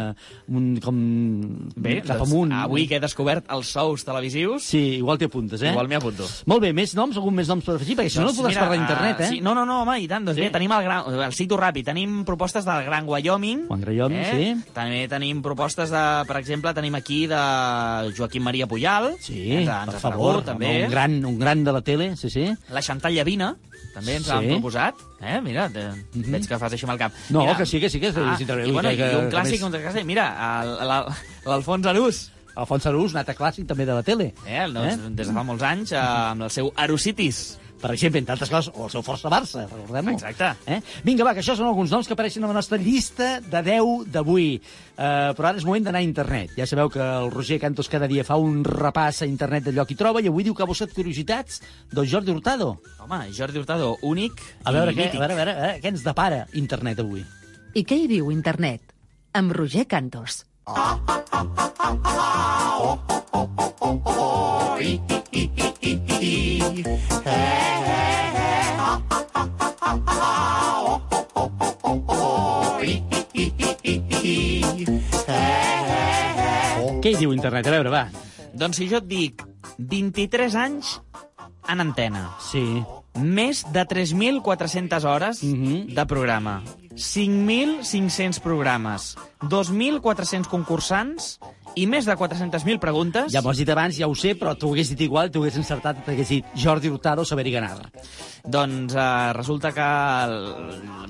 [0.49, 0.97] Un, com...
[1.77, 2.53] Bé, cap doncs, amunt.
[2.57, 4.65] avui que he descobert els sous televisius...
[4.67, 5.71] Sí, igual t'hi apuntes, eh?
[5.75, 6.25] Igual m'hi apunto.
[6.49, 7.95] Molt bé, més noms, algun més noms per afegir?
[7.99, 9.29] Perquè si no, no Doncs podràs mira, parlar d'internet, eh?
[9.35, 10.25] Sí, no, no, no, home, i tant.
[10.27, 10.43] Doncs Sí?
[10.45, 11.85] bé, tenim el, gran, el cito ràpid.
[11.87, 13.65] Tenim propostes del Gran Wyoming.
[13.69, 14.49] Juan Wyoming, sí.
[14.75, 17.39] També tenim propostes de, per exemple, tenim aquí de
[18.17, 19.13] Joaquim Maria Pujal.
[19.23, 20.73] Sí, ens, per ens ha favor, aparegut, també.
[20.85, 22.47] un gran, un gran de la tele, sí, sí.
[22.73, 23.55] La Chantal Llavina,
[23.93, 24.31] també ens Sí.
[24.31, 24.95] l'han proposat.
[25.19, 27.11] Eh, mira, te, veig que fas així amb el cap.
[27.29, 29.63] No, mira, que sí, que sí, que sí, ah, i, bueno, que- i un clàssic,
[29.65, 30.05] un clàssic.
[30.05, 30.63] Mira,
[31.45, 32.31] l'Alfons Arús.
[32.55, 34.33] Alfons Arús, un altre clàssic també de la tele.
[34.45, 34.97] Eh, el, eh?
[35.11, 37.59] Des de fa molts anys, eh, amb el seu Arusitis.
[37.77, 40.15] Per exemple, entre altres coses, o el seu Força Barça, recordem-ho.
[40.17, 40.49] Exacte.
[40.65, 40.79] Eh?
[41.05, 44.07] Vinga, va, que això són alguns noms que apareixen a la nostra llista de 10
[44.13, 44.47] d'avui.
[44.97, 46.55] Uh, però ara és moment d'anar a internet.
[46.57, 49.93] Ja sabeu que el Roger Cantos cada dia fa un repàs a internet d'allò que
[49.93, 51.61] hi troba i avui diu que ha buscat curiositats
[51.93, 52.73] del Jordi Hurtado.
[53.05, 55.21] Home, Jordi Hurtado, únic A veure, i què, mític.
[55.21, 57.23] a veure, a veure, a veure, què ens depara internet avui?
[57.77, 58.81] I què hi diu internet?
[59.37, 60.41] Amb Roger Cantos.
[77.07, 77.67] Què hi diu internet?
[77.69, 78.07] A veure, va.
[78.57, 79.43] Doncs si jo et dic
[79.77, 80.97] 23 anys
[81.69, 82.83] en antena, Sí.
[83.15, 85.93] més de 3.400 hores Mhm.
[85.95, 86.63] de programa,
[86.97, 89.13] 5.500 programes,
[89.45, 91.37] 2.400 concursants
[91.77, 93.29] i més de 400.000 preguntes...
[93.33, 95.59] Ja m'ho has dit abans, ja ho sé, però t'ho hagués dit igual, t'ho hagués
[95.61, 97.75] encertat, t'hagués dit Jordi Hurtado, saber i ganar.
[98.47, 99.85] Doncs eh, resulta que
[100.25, 100.37] el,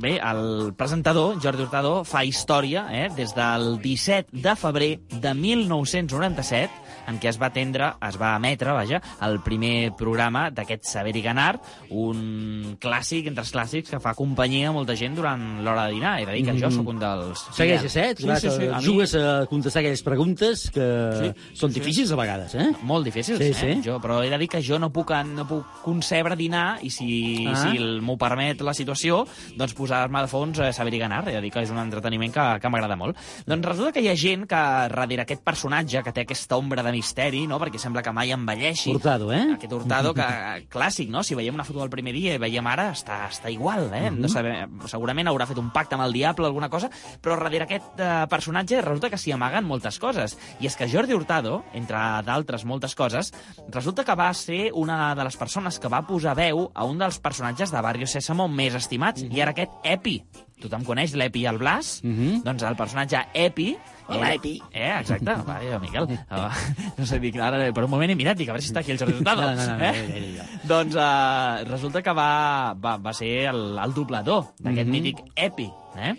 [0.03, 6.86] bé, el presentador, Jordi Hurtado, fa història eh, des del 17 de febrer de 1997,
[7.07, 11.21] en què es va atendre, es va emetre, vaja, el primer programa d'aquest Saber i
[11.21, 15.93] Ganar, un clàssic entre els clàssics que fa companyia a molta gent durant l'hora de
[15.97, 16.15] dinar.
[16.21, 16.75] He de dir que jo Mhm.
[16.75, 17.45] sóc un dels...
[17.55, 18.15] Segueixes, eh?
[18.17, 18.67] Sí, sí, sí.
[18.67, 22.71] A Jugues a contestar aquelles preguntes que són difícils a vegades, eh?
[22.83, 23.53] Molt difícils, Sí, eh?
[23.53, 23.81] sí.
[23.83, 27.45] Jo, però he de dir que jo no puc, no puc concebre dinar i si,
[27.47, 27.55] Ah.
[27.55, 31.27] si el- m'ho permet la situació, doncs posar-me de fons a saber i ganar.
[31.27, 33.17] He de dir que és un entreteniment que, que m'agrada molt.
[33.45, 36.91] Doncs resulta que hi ha gent que darrere aquest personatge, que té aquesta ombra de
[36.97, 37.61] misteri, no?
[37.61, 39.43] perquè sembla que mai envelleixi, Hurtado, eh?
[39.55, 40.27] aquest Hurtado que,
[40.73, 41.23] clàssic, no?
[41.25, 44.07] Si veiem una foto del primer dia i veiem ara, està, està igual, eh?
[44.09, 44.55] Hem de saber,
[44.89, 46.89] segurament haurà fet un pacte amb el diable o alguna cosa,
[47.21, 50.37] però darrere aquest eh, personatge resulta que s'hi amaguen moltes coses.
[50.61, 53.33] I és que Jordi Hurtado, entre d'altres moltes coses,
[53.73, 57.21] resulta que va ser una de les persones que va posar veu a un dels
[57.23, 60.19] personatges de Barrio Sésamo més estimats, i era aquest Epi.
[60.61, 61.99] Tothom coneix l'Epi i el Blas?
[62.45, 63.75] Doncs el personatge Epi...
[64.07, 64.61] Hola, era- Epi.
[64.71, 65.33] Eh, exacte.
[65.45, 66.07] Vaja, Miquel.
[66.31, 66.49] Uh,
[66.97, 68.91] no sé, dic, ara per un moment he mirat, dic, a veure si està aquí
[68.93, 69.41] el Jordi Hurtado.
[69.47, 69.93] No, no, no, no, eh?
[69.93, 70.61] ja, ja, ja.
[70.67, 74.91] Doncs uh, resulta que va, va, va ser el, el doblador d'aquest Mhm.
[74.95, 75.69] mític Epi.
[75.97, 76.13] Eh?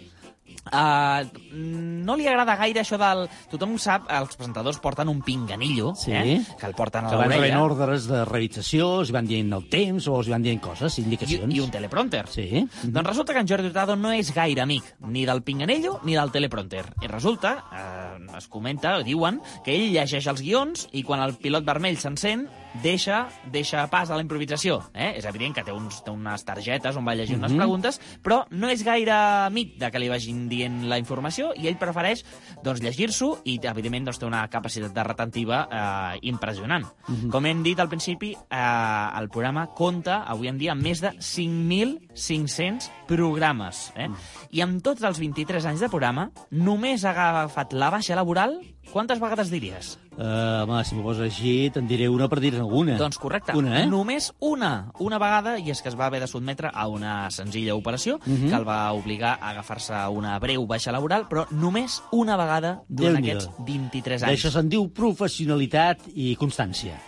[0.72, 3.26] Uh, no li agrada gaire això del...
[3.50, 6.12] Tothom sap, els presentadors porten un pinganillo, Sí.
[6.12, 6.40] eh?
[6.58, 7.62] que el porten a Que van rebent l'orella.
[7.64, 11.54] ordres de realització, els van dient el temps o els van dient coses, I, indicacions.
[11.54, 12.26] I un teleprompter.
[12.28, 12.66] Sí.
[12.84, 16.30] Doncs resulta que en Jordi Hurtado no és gaire amic ni del pinganello ni del
[16.30, 16.84] teleprompter.
[17.02, 21.64] I resulta, eh, es comenta, diuen, que ell llegeix els guions i quan el pilot
[21.64, 22.48] vermell s'encén,
[22.82, 24.82] deixa, deixa pas a la improvisació.
[24.94, 25.14] Eh?
[25.16, 27.58] És evident que té, uns, té unes targetes on va llegir unes Mhm.
[27.58, 31.78] preguntes, però no és gaire amic de que li vagin dient la informació i ell
[31.78, 32.24] prefereix
[32.62, 36.84] doncs, llegir-s'ho i, evidentment, doncs, té una capacitat de retentiva eh, impressionant.
[37.08, 37.30] Mhm.
[37.30, 41.12] Com hem dit al principi, eh, el programa compta avui en dia amb més de
[41.18, 43.92] 5.500 programes.
[43.96, 44.08] Eh?
[44.50, 48.60] I amb tots els 23 anys de programa, només ha agafat la baixa laboral,
[48.92, 49.98] quantes vegades diries?
[50.18, 52.96] Uh, home, si m'ho poses així, te'n diré una per dir-ne alguna.
[52.98, 53.86] Doncs correcte, Una, eh?
[53.86, 57.76] només una, una vegada, i és que es va haver de sotmetre a una senzilla
[57.78, 58.48] operació Mhm.
[58.50, 63.16] que el va obligar a agafar-se una breu baixa laboral, però només una vegada durant
[63.22, 64.32] aquests 23 anys.
[64.42, 66.98] D'això se'n diu professionalitat i constància.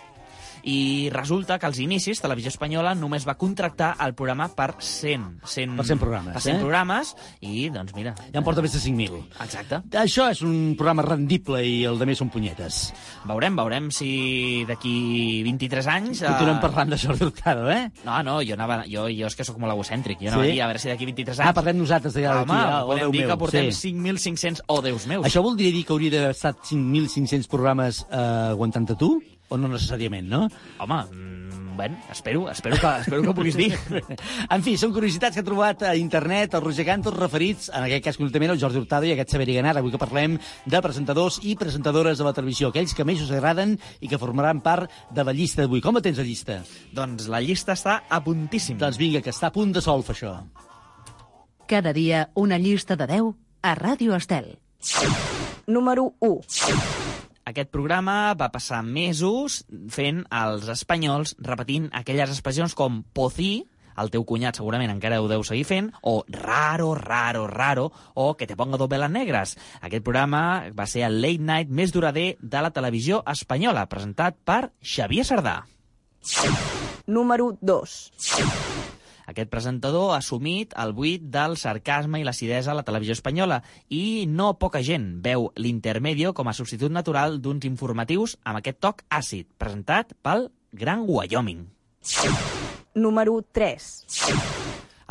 [0.63, 5.41] I resulta que als inicis Televisió Espanyola només va contractar el programa per 100.
[5.45, 6.59] 100 Per 100 programes, Per 100 eh?
[6.61, 8.13] programes, i, doncs, mira...
[8.31, 9.21] Ja en porta més de 5.000.
[9.45, 9.81] Exacte.
[10.01, 12.81] Això és un programa rendible i el de més són punyetes.
[13.29, 16.23] Veurem, veurem si d'aquí 23 anys...
[16.25, 17.89] Continuem eh, parlant de Jordi Hurtado, eh?
[18.05, 20.21] No, no, jo, anava, jo, jo és que sóc molt egocèntric.
[20.21, 20.49] Jo anava Sí?
[20.49, 21.49] a dir, a veure si d'aquí 23 anys...
[21.49, 23.91] Ah, parlem nosaltres de Home, d'aquí, ah, oh, podem dir meu, que portem sí.
[23.93, 24.65] 5.500...
[24.67, 25.25] Oh, Déus meus.
[25.27, 28.23] Això voldria dir que hauria d'haver estat 5.500 programes eh,
[28.55, 29.15] aguantant-te tu?
[29.51, 30.45] O no necessàriament, no?
[30.79, 33.71] Home, mm, bueno, espero, espero que, espero que ho puguis dir.
[34.55, 38.05] En fi, són curiositats que ha trobat a internet el Roger Cantos referits, en aquest
[38.05, 41.41] cas concretament, al Jordi Hurtado i aquest Saber i Ganar, avui que parlem de presentadors
[41.43, 45.27] i presentadores de la televisió, aquells que més us agraden i que formaran part de
[45.27, 45.83] la llista d'avui.
[45.83, 46.61] Com la tens, la llista?
[46.95, 48.79] doncs la llista està a puntíssim.
[48.79, 50.35] Doncs vinga, que està a punt de solfa, això.
[51.67, 53.31] Cada dia una llista de 10
[53.63, 54.57] a Ràdio Estel.
[55.67, 57.10] Número 1.
[57.49, 63.63] Aquest programa va passar mesos fent els espanyols repetint aquelles expressions com pocí,
[64.01, 68.47] el teu cunyat segurament encara ho deu seguir fent, o raro, raro, raro, o que
[68.47, 69.57] te ponga dos veles negres.
[69.81, 74.71] Aquest programa va ser el late night més durader de la televisió espanyola, presentat per
[74.81, 75.61] Xavier Sardà.
[77.07, 78.70] Número 2.
[79.31, 84.27] Aquest presentador ha assumit el buit del sarcasme i l'acidesa a la televisió espanyola i
[84.27, 89.47] no poca gent veu l'intermedio com a substitut natural d'uns informatius amb aquest toc àcid,
[89.57, 91.63] presentat pel Gran Wyoming.
[92.95, 93.87] Número 3.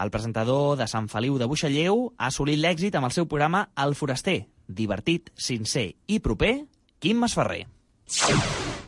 [0.00, 3.96] El presentador de Sant Feliu de Buixalleu ha assolit l'èxit amb el seu programa El
[3.96, 6.58] Foraster, divertit, sincer i proper,
[7.00, 7.64] Quim Masferrer.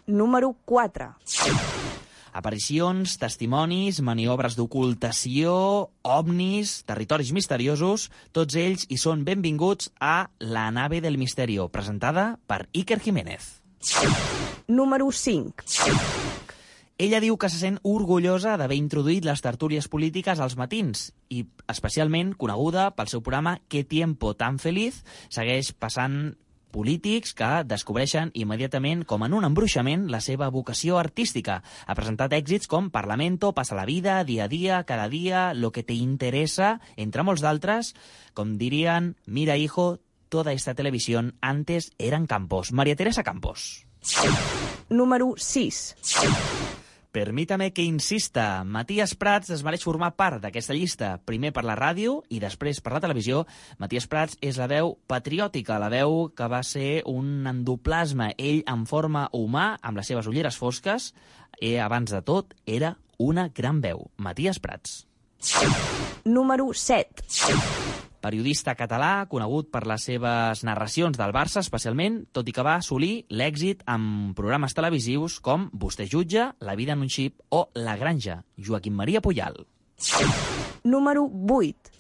[0.07, 1.09] Número 4.
[2.33, 5.55] Aparicions, testimonis, maniobres d'ocultació,
[6.03, 12.66] ovnis, territoris misteriosos, tots ells hi són benvinguts a La nave del misterio, presentada per
[12.72, 13.61] Iker Jiménez.
[14.68, 15.68] Número 5.
[17.03, 22.33] Ella diu que se sent orgullosa d'haver introduït les tertúlies polítiques als matins i especialment
[22.39, 26.37] coneguda pel seu programa Qué tiempo tan feliz, segueix passant
[26.73, 31.61] polítics que descobreixen immediatament com en un embruixament la seva vocació artística.
[31.87, 35.85] Ha presentat èxits com Parlamento, Pasa la vida, Día a día, Cada día, Lo que
[35.85, 37.95] te interesa, entre molts d'altres,
[38.35, 42.73] com dirien, mira hijo, toda esta televisión antes eran Campos.
[42.73, 43.87] María Teresa Campos.
[44.89, 46.62] Número 6.
[47.13, 52.23] Permítame que insista, Matías Prats es mereix formar part d'aquesta llista, primer per la ràdio
[52.33, 53.43] i després per la televisió.
[53.77, 58.89] Matías Prats és la veu patriòtica, la veu que va ser un endoplasma, ell en
[58.89, 61.13] forma humà, amb les seves ulleres fosques,
[61.61, 64.09] i abans de tot era una gran veu.
[64.17, 65.03] Matías Prats.
[66.25, 67.82] Número 7.
[68.23, 73.27] Periodista català, conegut per les seves narracions del Barça especialment, tot i que va assolir
[73.29, 78.45] l'èxit amb programes televisius com Vostè jutja, La vida en un xip o La granja,
[78.57, 79.66] Joaquim Maria Puyal.
[80.85, 81.93] Número 8.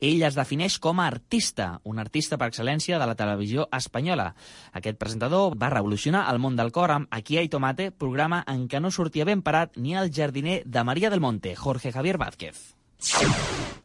[0.00, 4.30] Ell es defineix com a artista, un artista per excel·lència de la televisió espanyola.
[4.72, 8.80] Aquest presentador va revolucionar el món del cor amb Aquí hay tomate, programa en què
[8.80, 12.79] no sortia ben parat ni el jardiner de Maria del Monte, Jorge Javier Vázquez.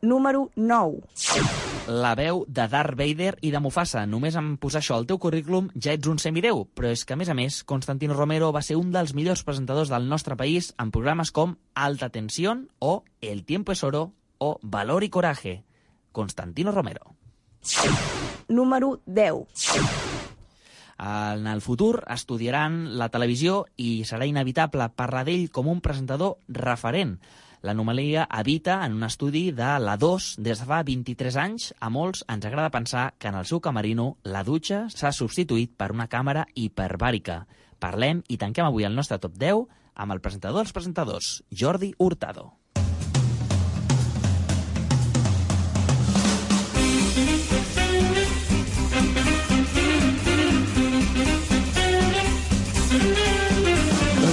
[0.01, 1.01] Número 9.
[1.87, 4.05] La veu de Darth Vader i de Mufasa.
[4.09, 7.19] Només en posar això al teu currículum ja ets un semideu, però és que, a
[7.19, 10.91] més a més, Constantino Romero va ser un dels millors presentadors del nostre país en
[10.91, 15.63] programes com Alta Tensión o El tiempo es oro o Valor y Coraje.
[16.11, 17.15] Constantino Romero.
[18.47, 19.45] Número 10.
[20.97, 27.17] En el futur estudiaran la televisió i serà inevitable parlar d'ell com un presentador referent.
[27.65, 31.71] L'anomalia habita en un estudi de la 2 des de fa 23 anys.
[31.81, 35.87] A molts ens agrada pensar que en el seu camerino la dutxa s'ha substituït per
[35.95, 37.39] una càmera hiperbàrica.
[37.81, 42.51] Parlem i tanquem avui el nostre top 10 amb el presentador dels presentadors, Jordi Hurtado.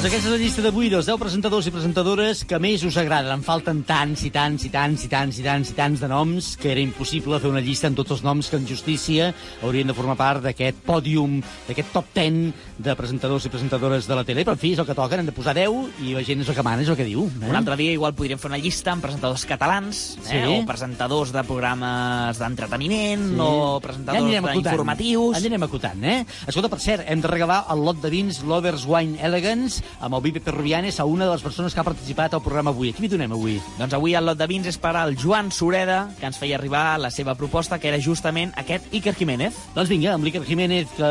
[0.03, 3.37] Doncs aquesta és la llista d'avui dels 10 presentadors i presentadores que més us agraden.
[3.37, 6.49] En falten tants i tants i tants i tants i tants i tants de noms
[6.59, 9.29] que era impossible fer una llista amb tots els noms que en justícia
[9.63, 11.37] haurien de formar part d'aquest pòdium,
[11.69, 14.43] d'aquest top 10 de presentadors i presentadores de la tele.
[14.43, 16.51] Però, en fi, és el que toquen, hem de posar 10 i la gent és
[16.51, 17.29] el que mana, és el que diu.
[17.39, 17.53] Eh?
[17.53, 20.35] Un altre dia igual podríem fer una llista amb presentadors catalans, Sí.
[20.35, 20.43] eh?
[20.51, 23.39] o presentadors de programes d'entreteniment, Sí.
[23.39, 24.59] o Ja presentadors acotant.
[24.67, 25.39] d'informatius...
[25.39, 26.27] Anirem acotant, eh?
[26.49, 30.23] Escolta, per cert, hem de regalar el lot de vins Lovers Wine Elegance amb el
[30.23, 32.91] Vipe Perrubianes a una de les persones que ha participat al programa avui.
[32.91, 33.59] A qui li donem avui?
[33.79, 36.99] Doncs avui el lot de vins és per al Joan Sureda, que ens feia arribar
[37.01, 39.57] la seva proposta, que era justament aquest Iker Jiménez.
[39.75, 41.11] Doncs vinga, amb l'Iker Jiménez, que,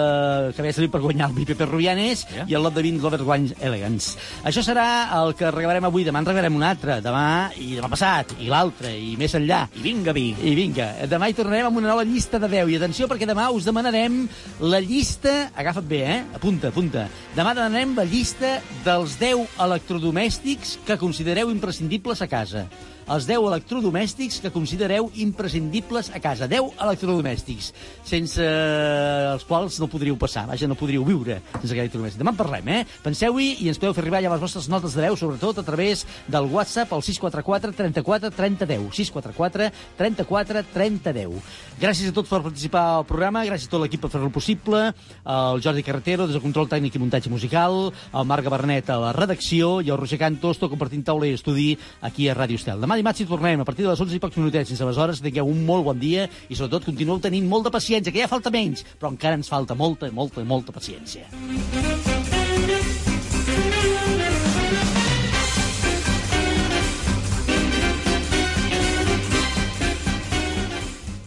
[0.55, 2.45] que havia servit per guanyar el Vipe Perrubianes, Ja.
[2.47, 4.17] i el lot de vins Robert Wine Elegance.
[4.47, 4.85] Això serà
[5.21, 6.03] el que regalarem avui.
[6.07, 6.99] Demà en regalarem un altre.
[7.03, 9.65] Demà i demà passat, i l'altre, i més enllà.
[9.75, 10.29] I vinga, vi.
[10.41, 12.69] I vinga, demà hi tornarem amb una nova llista de 10.
[12.71, 14.23] I atenció, perquè demà us demanarem
[14.61, 15.51] la llista...
[15.55, 16.19] Agafa't bé, eh?
[16.37, 17.07] Apunta, apunta.
[17.35, 18.55] Demà demanarem la llista
[18.85, 22.65] dels 10 electrodomèstics que considereu imprescindibles a casa.
[23.07, 26.47] Els 10 electrodomèstics que considereu imprescindibles a casa.
[26.51, 27.71] 10 electrodomèstics,
[28.07, 30.45] sense els quals no podríeu passar.
[30.49, 32.21] Vaja, no podríeu viure sense aquest electrodomèstic.
[32.21, 32.81] Demà en parlem, eh?
[33.03, 36.05] Penseu-hi i ens podeu fer arribar ja les vostres notes de veu, sobretot a través
[36.27, 38.87] del WhatsApp al 644 34 30 10.
[39.01, 41.55] 644 34 30 10.
[41.81, 44.83] Gràcies a tots per participar al programa, gràcies a tot l'equip per fer-lo possible,
[45.25, 49.13] el Jordi Carretero, des del control tècnic i muntatge musical, el Marc Gabernet a la
[49.17, 51.71] redacció i el Roger Cantos, tot compartint taula i estudi
[52.01, 52.81] aquí a Ràdio Estel.
[52.83, 54.69] Demà dimarts hi tornem a partir de les 11 i pocs minutets.
[54.71, 58.31] Fins aleshores, tingueu un molt bon dia i sobretot continueu tenint molta paciència, que ja
[58.31, 61.27] falta menys, però encara ens falta molta, molta, molta paciència.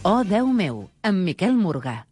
[0.05, 2.03] Oh, Déu meu, amb Miquel Morgà.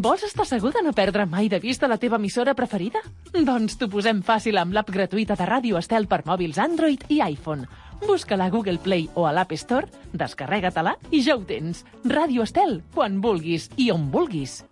[0.00, 3.02] Vols estar segur de no perdre mai de vista la teva emissora preferida?
[3.34, 7.68] Doncs t'ho posem fàcil amb l'app gratuïta de Ràdio Estel per mòbils Android i iPhone.
[8.06, 11.84] Busca-la a Google Play o a l'App Store, descarrega-te-la i ja ho tens.
[12.08, 14.62] Ràdio Estel, quan vulguis i on vulguis.